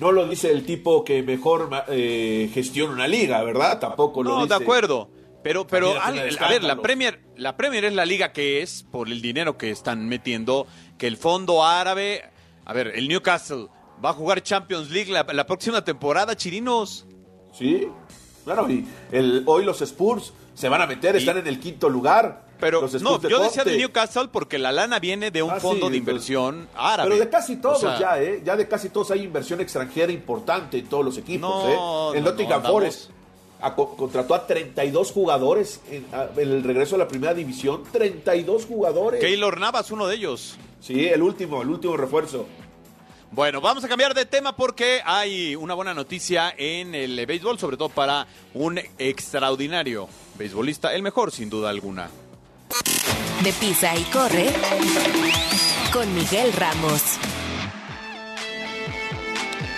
[0.00, 3.78] No lo dice el tipo que mejor eh, gestiona una liga, ¿verdad?
[3.80, 4.48] Tampoco lo No, dice.
[4.58, 5.10] de acuerdo.
[5.42, 6.80] Pero, pero a ver, la.
[6.82, 10.66] Premier, la Premier es la liga que es por el dinero que están metiendo,
[10.98, 12.22] que el fondo árabe,
[12.64, 13.68] a ver, el Newcastle
[14.04, 17.06] va a jugar Champions League la, la próxima temporada, Chirinos.
[17.52, 17.86] Sí,
[18.44, 21.88] claro, y el, hoy los Spurs se van a meter, Y- están en el quinto
[21.88, 22.45] lugar.
[22.58, 25.86] Pero no, de yo decía del Newcastle porque la lana viene de un Ah, fondo
[25.86, 27.10] sí, de inversión árabe.
[27.10, 28.42] Pero de casi todos O sea, ya, ¿eh?
[28.44, 32.18] Ya de casi todos hay inversión extranjera importante en todos los equipos, No, ¿eh?
[32.18, 33.10] El no, Nottingham no, Forest
[33.60, 37.82] a- contrató a 32 jugadores en, a- en el regreso a la primera división.
[37.92, 39.20] 32 jugadores.
[39.20, 40.56] Keylor Navas, uno de ellos.
[40.80, 42.46] Sí, el último, el último refuerzo.
[43.32, 47.58] Bueno, vamos a cambiar de tema porque hay una buena noticia en el eh, béisbol,
[47.58, 52.08] sobre todo para un extraordinario beisbolista, el mejor sin duda alguna.
[53.42, 54.52] De Pisa y Corre
[55.92, 57.02] con Miguel Ramos.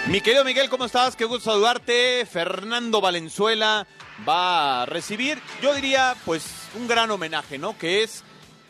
[0.07, 1.17] Mi querido Miguel, ¿cómo estás?
[1.17, 2.25] Qué gusto saludarte.
[2.25, 3.87] Fernando Valenzuela
[4.27, 6.45] va a recibir, yo diría, pues
[6.77, 7.77] un gran homenaje, ¿no?
[7.77, 8.25] Que es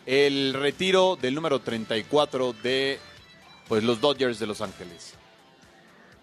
[0.06, 2.98] el retiro del número 34 de
[3.68, 5.17] pues los Dodgers de Los Ángeles.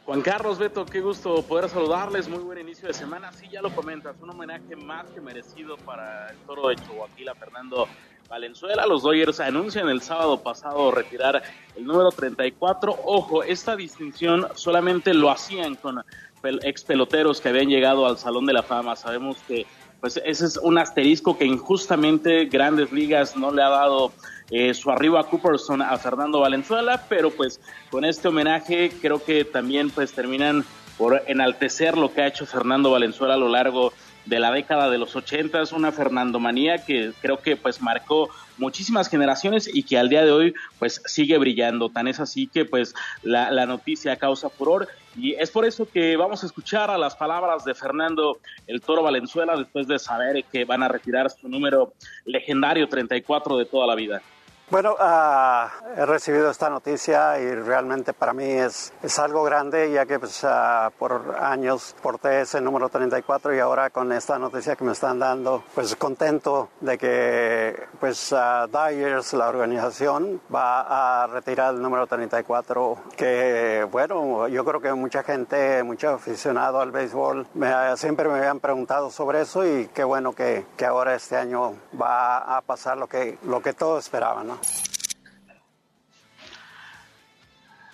[0.06, 2.30] Juan Carlos Beto, qué gusto poder saludarles.
[2.30, 3.32] Muy buen inicio de semana.
[3.32, 7.88] Sí, ya lo comentas, un homenaje más que merecido para el toro de Chihuahua, Fernando
[8.30, 8.86] Valenzuela.
[8.86, 11.42] Los Dodgers anuncian el sábado pasado retirar
[11.76, 12.96] el número 34.
[13.04, 16.04] Ojo, esta distinción solamente lo hacían con
[16.44, 18.96] ex peloteros que habían llegado al Salón de la Fama.
[18.96, 19.66] Sabemos que
[20.02, 24.12] pues ese es un asterisco que injustamente Grandes Ligas no le ha dado
[24.52, 29.44] eh, su arribo a Cooperson a Fernando Valenzuela, pero pues con este homenaje creo que
[29.46, 30.64] también pues terminan
[30.98, 33.92] por enaltecer lo que ha hecho Fernando Valenzuela a lo largo
[34.26, 39.70] de la década de los ochentas, una Fernandomanía que creo que pues marcó muchísimas generaciones
[39.72, 41.90] y que al día de hoy pues sigue brillando.
[41.90, 44.88] Tan es así que pues la, la noticia causa furor
[45.18, 49.04] y es por eso que vamos a escuchar a las palabras de Fernando el Toro
[49.04, 51.94] Valenzuela después de saber que van a retirar su número
[52.26, 54.22] legendario 34 de toda la vida.
[54.72, 60.08] Bueno, ah, he recibido esta noticia y realmente para mí es, es algo grande ya
[60.08, 64.84] que pues, ah, por años porté ese número 34 y ahora con esta noticia que
[64.84, 71.76] me están dando, pues contento de que pues ah, Dyers, la organización, va a retirar
[71.76, 77.96] el número 34 que bueno, yo creo que mucha gente, mucho aficionado al béisbol me-
[77.98, 82.58] siempre me habían preguntado sobre eso y qué bueno que, que ahora este año va
[82.58, 84.55] a pasar lo que, lo que todos esperaban, ¿no?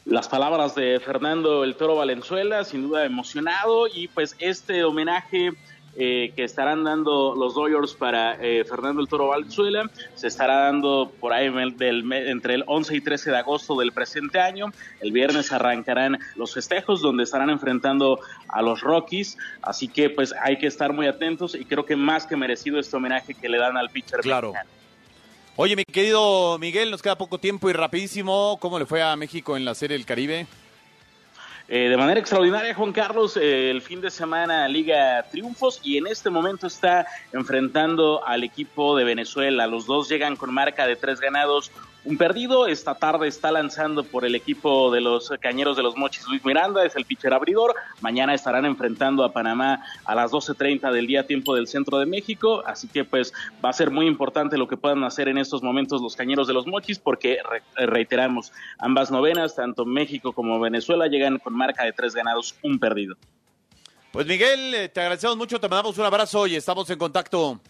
[0.05, 5.51] Las palabras de Fernando el Toro Valenzuela, sin duda emocionado, y pues este homenaje
[5.97, 11.11] eh, que estarán dando los Dodgers para eh, Fernando el Toro Valenzuela se estará dando
[11.19, 14.67] por ahí entre el 11 y 13 de agosto del presente año.
[15.01, 20.57] El viernes arrancarán los festejos donde estarán enfrentando a los Rockies, así que pues hay
[20.57, 23.75] que estar muy atentos y creo que más que merecido este homenaje que le dan
[23.75, 24.53] al pitcher claro.
[25.63, 29.55] Oye, mi querido Miguel, nos queda poco tiempo y rapidísimo, ¿cómo le fue a México
[29.55, 30.47] en la Serie del Caribe?
[31.67, 36.07] Eh, de manera extraordinaria, Juan Carlos, eh, el fin de semana Liga Triunfos y en
[36.07, 39.67] este momento está enfrentando al equipo de Venezuela.
[39.67, 41.71] Los dos llegan con marca de tres ganados,
[42.03, 42.67] un perdido.
[42.67, 46.85] Esta tarde está lanzando por el equipo de los Cañeros de los Mochis Luis Miranda,
[46.85, 47.75] es el pitcher abridor.
[48.01, 52.63] Mañana estarán enfrentando a Panamá a las 12.30 del día tiempo del centro de México.
[52.65, 53.33] Así que pues
[53.63, 56.53] va a ser muy importante lo que puedan hacer en estos momentos los Cañeros de
[56.53, 57.37] los Mochis porque
[57.75, 63.15] reiteramos, ambas novenas, tanto México como Venezuela, llegan con marca de tres ganados, un perdido.
[64.11, 67.61] Pues Miguel, eh, te agradecemos mucho, te mandamos un abrazo y estamos en contacto.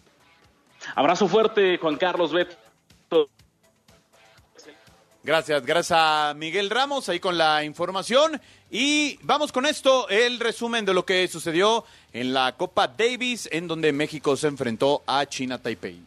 [0.96, 3.30] Abrazo fuerte, Juan Carlos Beto.
[5.24, 8.42] Gracias, gracias a Miguel Ramos ahí con la información.
[8.72, 13.68] Y vamos con esto, el resumen de lo que sucedió en la Copa Davis, en
[13.68, 16.02] donde México se enfrentó a China Taipei.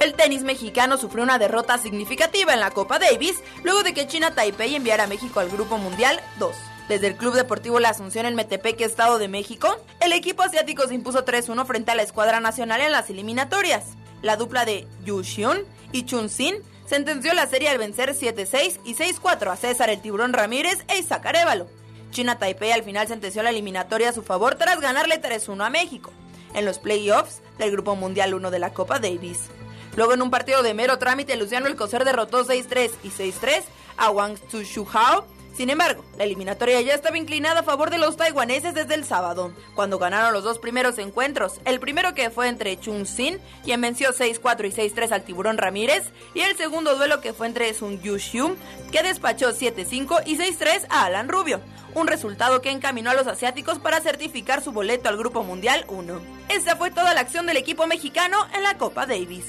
[0.00, 4.34] El tenis mexicano sufrió una derrota significativa en la Copa Davis luego de que China
[4.34, 6.54] Taipei enviara a México al Grupo Mundial 2.
[6.88, 10.94] Desde el Club Deportivo La Asunción en Metepeque, Estado de México, el equipo asiático se
[10.94, 13.84] impuso 3-1 frente a la escuadra nacional en las eliminatorias.
[14.20, 16.56] La dupla de Yu Xiun y Chun Sin
[16.86, 21.26] sentenció la serie al vencer 7-6 y 6-4 a César el Tiburón Ramírez e Isaac
[21.26, 21.66] Arevalo.
[22.10, 26.12] China Taipei al final sentenció la eliminatoria a su favor tras ganarle 3-1 a México,
[26.54, 29.48] en los playoffs del Grupo Mundial 1 de la Copa Davis.
[29.96, 33.62] Luego en un partido de mero trámite, Luciano El Coser derrotó 6-3 y 6-3
[33.96, 35.24] a Wang Tzu-Shuhao
[35.56, 39.52] sin embargo, la eliminatoria ya estaba inclinada a favor de los taiwaneses desde el sábado,
[39.74, 44.10] cuando ganaron los dos primeros encuentros, el primero que fue entre Chung Sin, quien venció
[44.10, 48.18] 6-4 y 6-3 al Tiburón Ramírez, y el segundo duelo que fue entre Sun Yu
[48.18, 48.56] Xiu,
[48.90, 51.60] que despachó 7-5 y 6-3 a Alan Rubio,
[51.94, 56.20] un resultado que encaminó a los asiáticos para certificar su boleto al Grupo Mundial 1.
[56.48, 59.44] Esta fue toda la acción del equipo mexicano en la Copa Davis.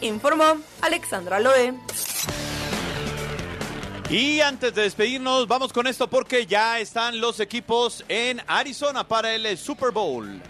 [0.00, 1.74] Informó Alexandra Loe.
[4.10, 9.34] Y antes de despedirnos, vamos con esto porque ya están los equipos en Arizona para
[9.34, 10.42] el Super Bowl.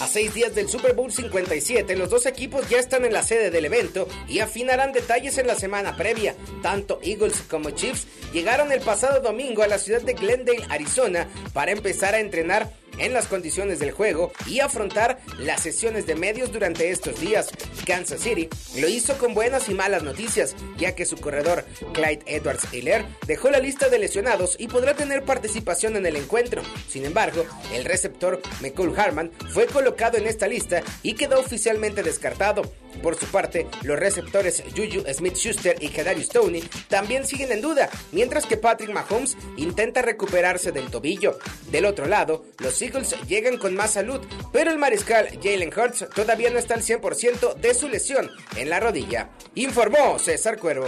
[0.00, 3.50] A seis días del Super Bowl 57, los dos equipos ya están en la sede
[3.50, 6.36] del evento y afinarán detalles en la semana previa.
[6.62, 11.72] Tanto Eagles como Chiefs llegaron el pasado domingo a la ciudad de Glendale, Arizona, para
[11.72, 16.90] empezar a entrenar en las condiciones del juego y afrontar las sesiones de medios durante
[16.90, 17.50] estos días.
[17.86, 22.72] Kansas City lo hizo con buenas y malas noticias, ya que su corredor Clyde Edwards
[22.72, 26.62] Hiller dejó la lista de lesionados y podrá tener participación en el encuentro.
[26.88, 32.62] Sin embargo, el receptor McCool Harman fue colocado en esta lista y quedó oficialmente descartado.
[33.02, 38.46] Por su parte, los receptores Juju Smith-Schuster y Kadarius Stoney también siguen en duda, mientras
[38.46, 41.38] que Patrick Mahomes intenta recuperarse del tobillo.
[41.70, 44.20] Del otro lado, los Eagles llegan con más salud,
[44.52, 48.80] pero el mariscal Jalen Hurts todavía no está al 100% de su lesión en la
[48.80, 49.30] rodilla.
[49.54, 50.86] Informó César Cuervo.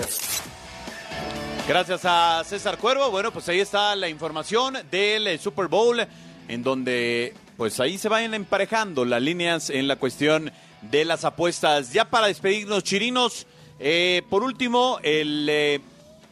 [1.69, 3.11] Gracias a César Cuervo.
[3.11, 6.07] Bueno, pues ahí está la información del eh, Super Bowl,
[6.49, 10.53] en donde pues ahí se vayan emparejando las líneas en la cuestión
[10.83, 11.93] de las apuestas.
[11.93, 13.47] Ya para despedirnos, chirinos,
[13.79, 15.81] eh, por último, el eh,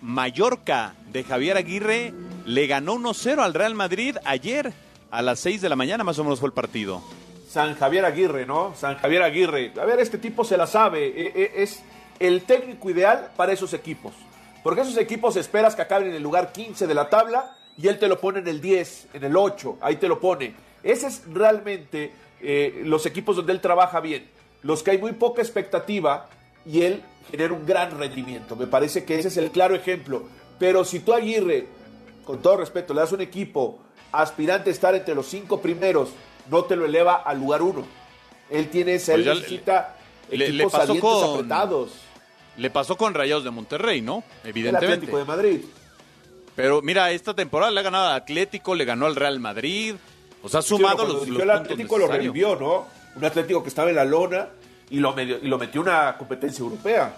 [0.01, 2.13] Mallorca de Javier Aguirre
[2.47, 4.73] le ganó 1-0 al Real Madrid ayer
[5.11, 7.03] a las 6 de la mañana, más o menos fue el partido.
[7.49, 8.75] San Javier Aguirre, ¿no?
[8.77, 9.73] San Javier Aguirre.
[9.81, 11.07] A ver, este tipo se la sabe.
[11.07, 11.83] E, e, es
[12.19, 14.13] el técnico ideal para esos equipos.
[14.65, 17.99] Porque esos equipos esperas que acaben en el lugar 15 de la tabla y él
[17.99, 20.55] te lo pone en el 10, en el 8, ahí te lo pone.
[20.83, 22.13] Ese es realmente
[22.45, 24.29] eh, los equipos donde él trabaja bien
[24.65, 26.27] los que hay muy poca expectativa
[26.67, 28.57] y él genera un gran rendimiento.
[28.57, 30.25] Me parece que ese es el claro ejemplo.
[30.59, 31.67] Pero si tú Aguirre,
[32.25, 33.79] con todo respeto, le das un equipo
[34.11, 36.11] aspirante a estar entre los cinco primeros,
[36.51, 37.85] no te lo eleva al lugar uno.
[38.49, 39.97] Él tiene esa, pues necesita
[40.31, 41.91] le, le pasó con, apretados.
[42.57, 44.25] Le pasó con Rayados de Monterrey, ¿no?
[44.45, 44.87] Evidentemente.
[44.87, 45.61] El Atlético de Madrid.
[46.57, 49.97] Pero mira, esta temporada le ha ganado al Atlético, le ganó al Real Madrid.
[50.45, 52.87] O sea, ha sumado los, los, El Atlético lo revivió, ¿no?
[53.17, 54.49] un Atlético que estaba en la lona
[54.91, 57.17] y lo, medio, y lo metió una competencia europea.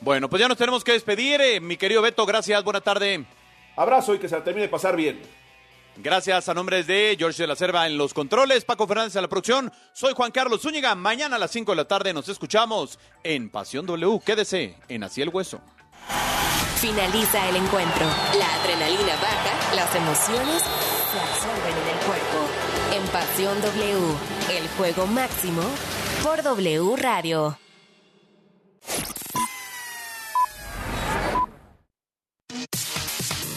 [0.00, 1.40] Bueno, pues ya nos tenemos que despedir.
[1.40, 3.24] Eh, mi querido Beto, gracias, buena tarde.
[3.76, 5.20] Abrazo y que se la termine de pasar bien.
[5.96, 9.28] Gracias a nombres de George de la Cerva en los controles, Paco Fernández en la
[9.28, 9.70] producción.
[9.92, 10.94] Soy Juan Carlos Zúñiga.
[10.94, 14.20] Mañana a las 5 de la tarde nos escuchamos en Pasión W.
[14.24, 15.60] Quédese en Así el Hueso.
[16.76, 18.06] Finaliza el encuentro.
[18.38, 21.59] La adrenalina baja, las emociones se absorben
[22.06, 22.48] cuerpo.
[22.94, 23.98] En Pasión W,
[24.56, 25.62] el juego máximo
[26.22, 27.56] por W Radio.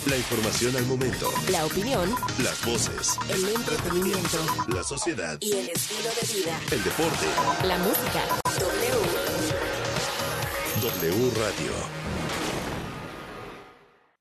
[0.05, 1.29] La información al momento.
[1.49, 2.13] La opinión,
[2.43, 3.17] Las voces.
[3.29, 4.37] el entretenimiento
[4.67, 5.37] La sociedad.
[5.39, 6.59] y el estilo de vida.
[6.71, 7.25] El deporte.
[7.65, 8.21] La música.
[8.59, 9.01] W.
[10.81, 12.02] W Radio.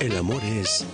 [0.00, 0.84] El amor es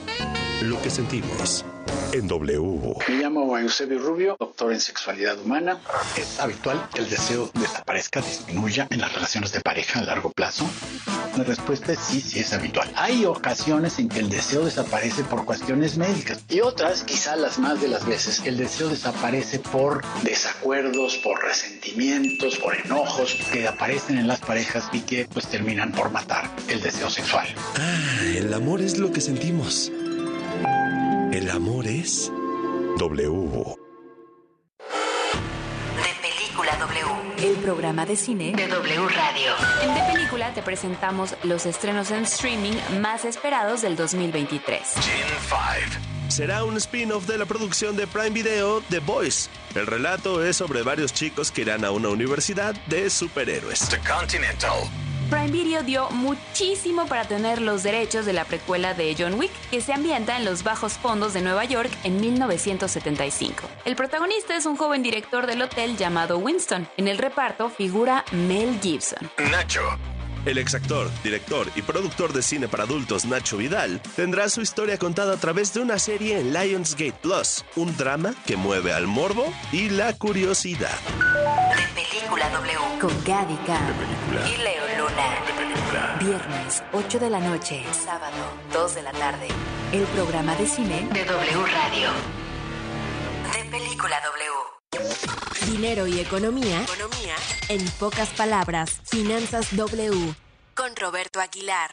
[0.62, 1.64] lo que sentimos
[2.12, 2.94] en W.
[3.08, 5.80] Me llamo Eusebio Rubio, doctor en sexualidad humana.
[6.16, 10.68] ¿Es habitual que el deseo desaparezca, disminuya en las relaciones de pareja a largo plazo?
[11.36, 12.90] La respuesta es sí, sí es habitual.
[12.96, 17.80] Hay ocasiones en que el deseo desaparece por cuestiones médicas y otras, quizá las más
[17.80, 24.26] de las veces, el deseo desaparece por desacuerdos, por resentimientos, por enojos que aparecen en
[24.26, 27.46] las parejas y que pues terminan por matar el deseo sexual.
[27.76, 29.92] Ah, el amor es lo que sentimos.
[31.32, 32.32] El amor es
[32.98, 33.76] W.
[36.20, 39.52] Película W, el programa de cine de W Radio.
[39.80, 44.80] En De Película te presentamos los estrenos en streaming más esperados del 2023.
[46.26, 49.50] Será un spin-off de la producción de Prime Video The Boys.
[49.76, 53.88] El relato es sobre varios chicos que irán a una universidad de superhéroes.
[53.88, 54.80] The Continental.
[55.30, 59.80] Prime Video dio muchísimo para tener los derechos de la precuela de John Wick, que
[59.80, 63.62] se ambienta en los bajos fondos de Nueva York en 1975.
[63.84, 66.88] El protagonista es un joven director del hotel llamado Winston.
[66.96, 69.30] En el reparto figura Mel Gibson.
[69.52, 69.82] Nacho.
[70.46, 75.34] El exactor, director y productor de cine para adultos Nacho Vidal tendrá su historia contada
[75.34, 79.90] a través de una serie en Lionsgate Plus, un drama que mueve al morbo y
[79.90, 80.98] la curiosidad.
[81.94, 83.94] Película W con Gaby Khan
[84.46, 86.20] y Leo Luna.
[86.20, 87.84] Viernes, 8 de la noche.
[87.92, 88.36] Sábado,
[88.72, 89.48] 2 de la tarde.
[89.92, 92.10] El programa de cine de W Radio.
[93.52, 94.79] De Película W.
[95.66, 96.82] Dinero y economía.
[96.82, 97.36] Economía.
[97.68, 100.34] En pocas palabras, Finanzas W.
[100.74, 101.92] Con Roberto Aguilar.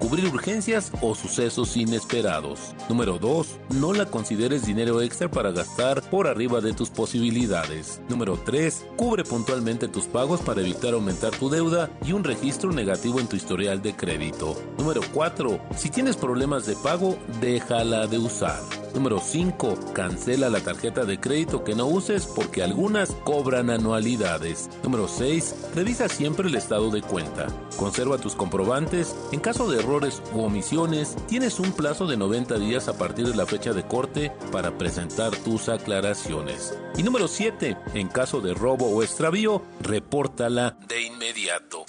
[0.00, 2.74] cubrir urgencias o sucesos inesperados.
[2.88, 3.46] Número 2.
[3.74, 8.00] No la consideres dinero extra para gastar por arriba de tus posibilidades.
[8.08, 8.86] Número 3.
[8.96, 13.36] Cubre puntualmente tus pagos para evitar aumentar tu deuda y un registro negativo en tu
[13.36, 14.56] historial de crédito.
[14.78, 15.60] Número 4.
[15.76, 18.58] Si tienes problemas de pago, déjala de usar.
[18.94, 19.92] Número 5.
[19.92, 24.68] Cancela la tarjeta de crédito que no uses porque algunas cobran anualidades.
[24.82, 25.54] Número 6.
[25.74, 27.46] Revisa siempre el estado de cuenta.
[27.76, 29.14] Conserva tus comprobantes.
[29.32, 33.34] En caso de errores u omisiones, tienes un plazo de 90 días a partir de
[33.34, 36.78] la fecha de corte para presentar tus aclaraciones.
[36.96, 37.76] Y número 7.
[37.94, 41.86] En caso de robo o extravío, repórtala de inmediato.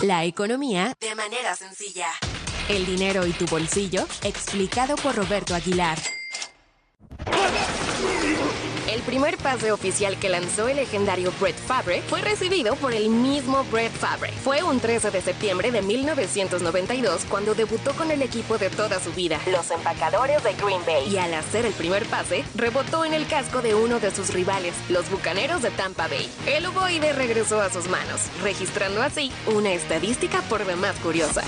[0.00, 2.08] La economía de manera sencilla.
[2.70, 5.98] El dinero y tu bolsillo, explicado por Roberto Aguilar.
[9.02, 13.64] El primer pase oficial que lanzó el legendario Brett Favre fue recibido por el mismo
[13.64, 14.30] Brett Favre.
[14.44, 19.10] Fue un 13 de septiembre de 1992 cuando debutó con el equipo de toda su
[19.12, 21.12] vida, los empacadores de Green Bay.
[21.12, 24.74] Y al hacer el primer pase, rebotó en el casco de uno de sus rivales,
[24.88, 26.30] los bucaneros de Tampa Bay.
[26.46, 31.42] El ovoide regresó a sus manos, registrando así una estadística por demás curiosa.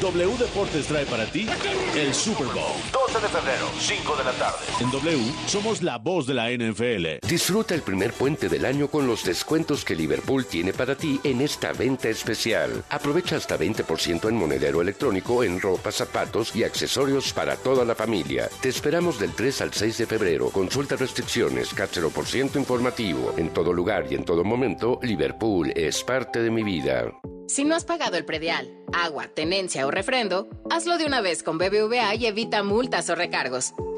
[0.00, 1.46] W Deportes trae para ti
[1.94, 2.76] el Super Bowl.
[2.92, 4.58] 12 de febrero, 5 de la tarde.
[4.80, 7.26] En W somos la voz de la NFL.
[7.26, 11.40] Disfruta el primer puente del año con los descuentos que Liverpool tiene para ti en
[11.40, 12.84] esta venta especial.
[12.90, 18.48] Aprovecha hasta 20% en monedero electrónico, en ropa, zapatos y accesorios para toda la familia.
[18.60, 20.50] Te esperamos del 3 al 6 de febrero.
[20.50, 21.74] Consulta restricciones,
[22.14, 23.34] por ciento informativo.
[23.38, 27.12] En todo lugar y en todo momento, Liverpool es parte de mi vida.
[27.48, 31.58] Si no has pagado el predial, agua, tenencia o refrendo, hazlo de una vez con
[31.58, 33.72] BBVA y evita multas o recargos.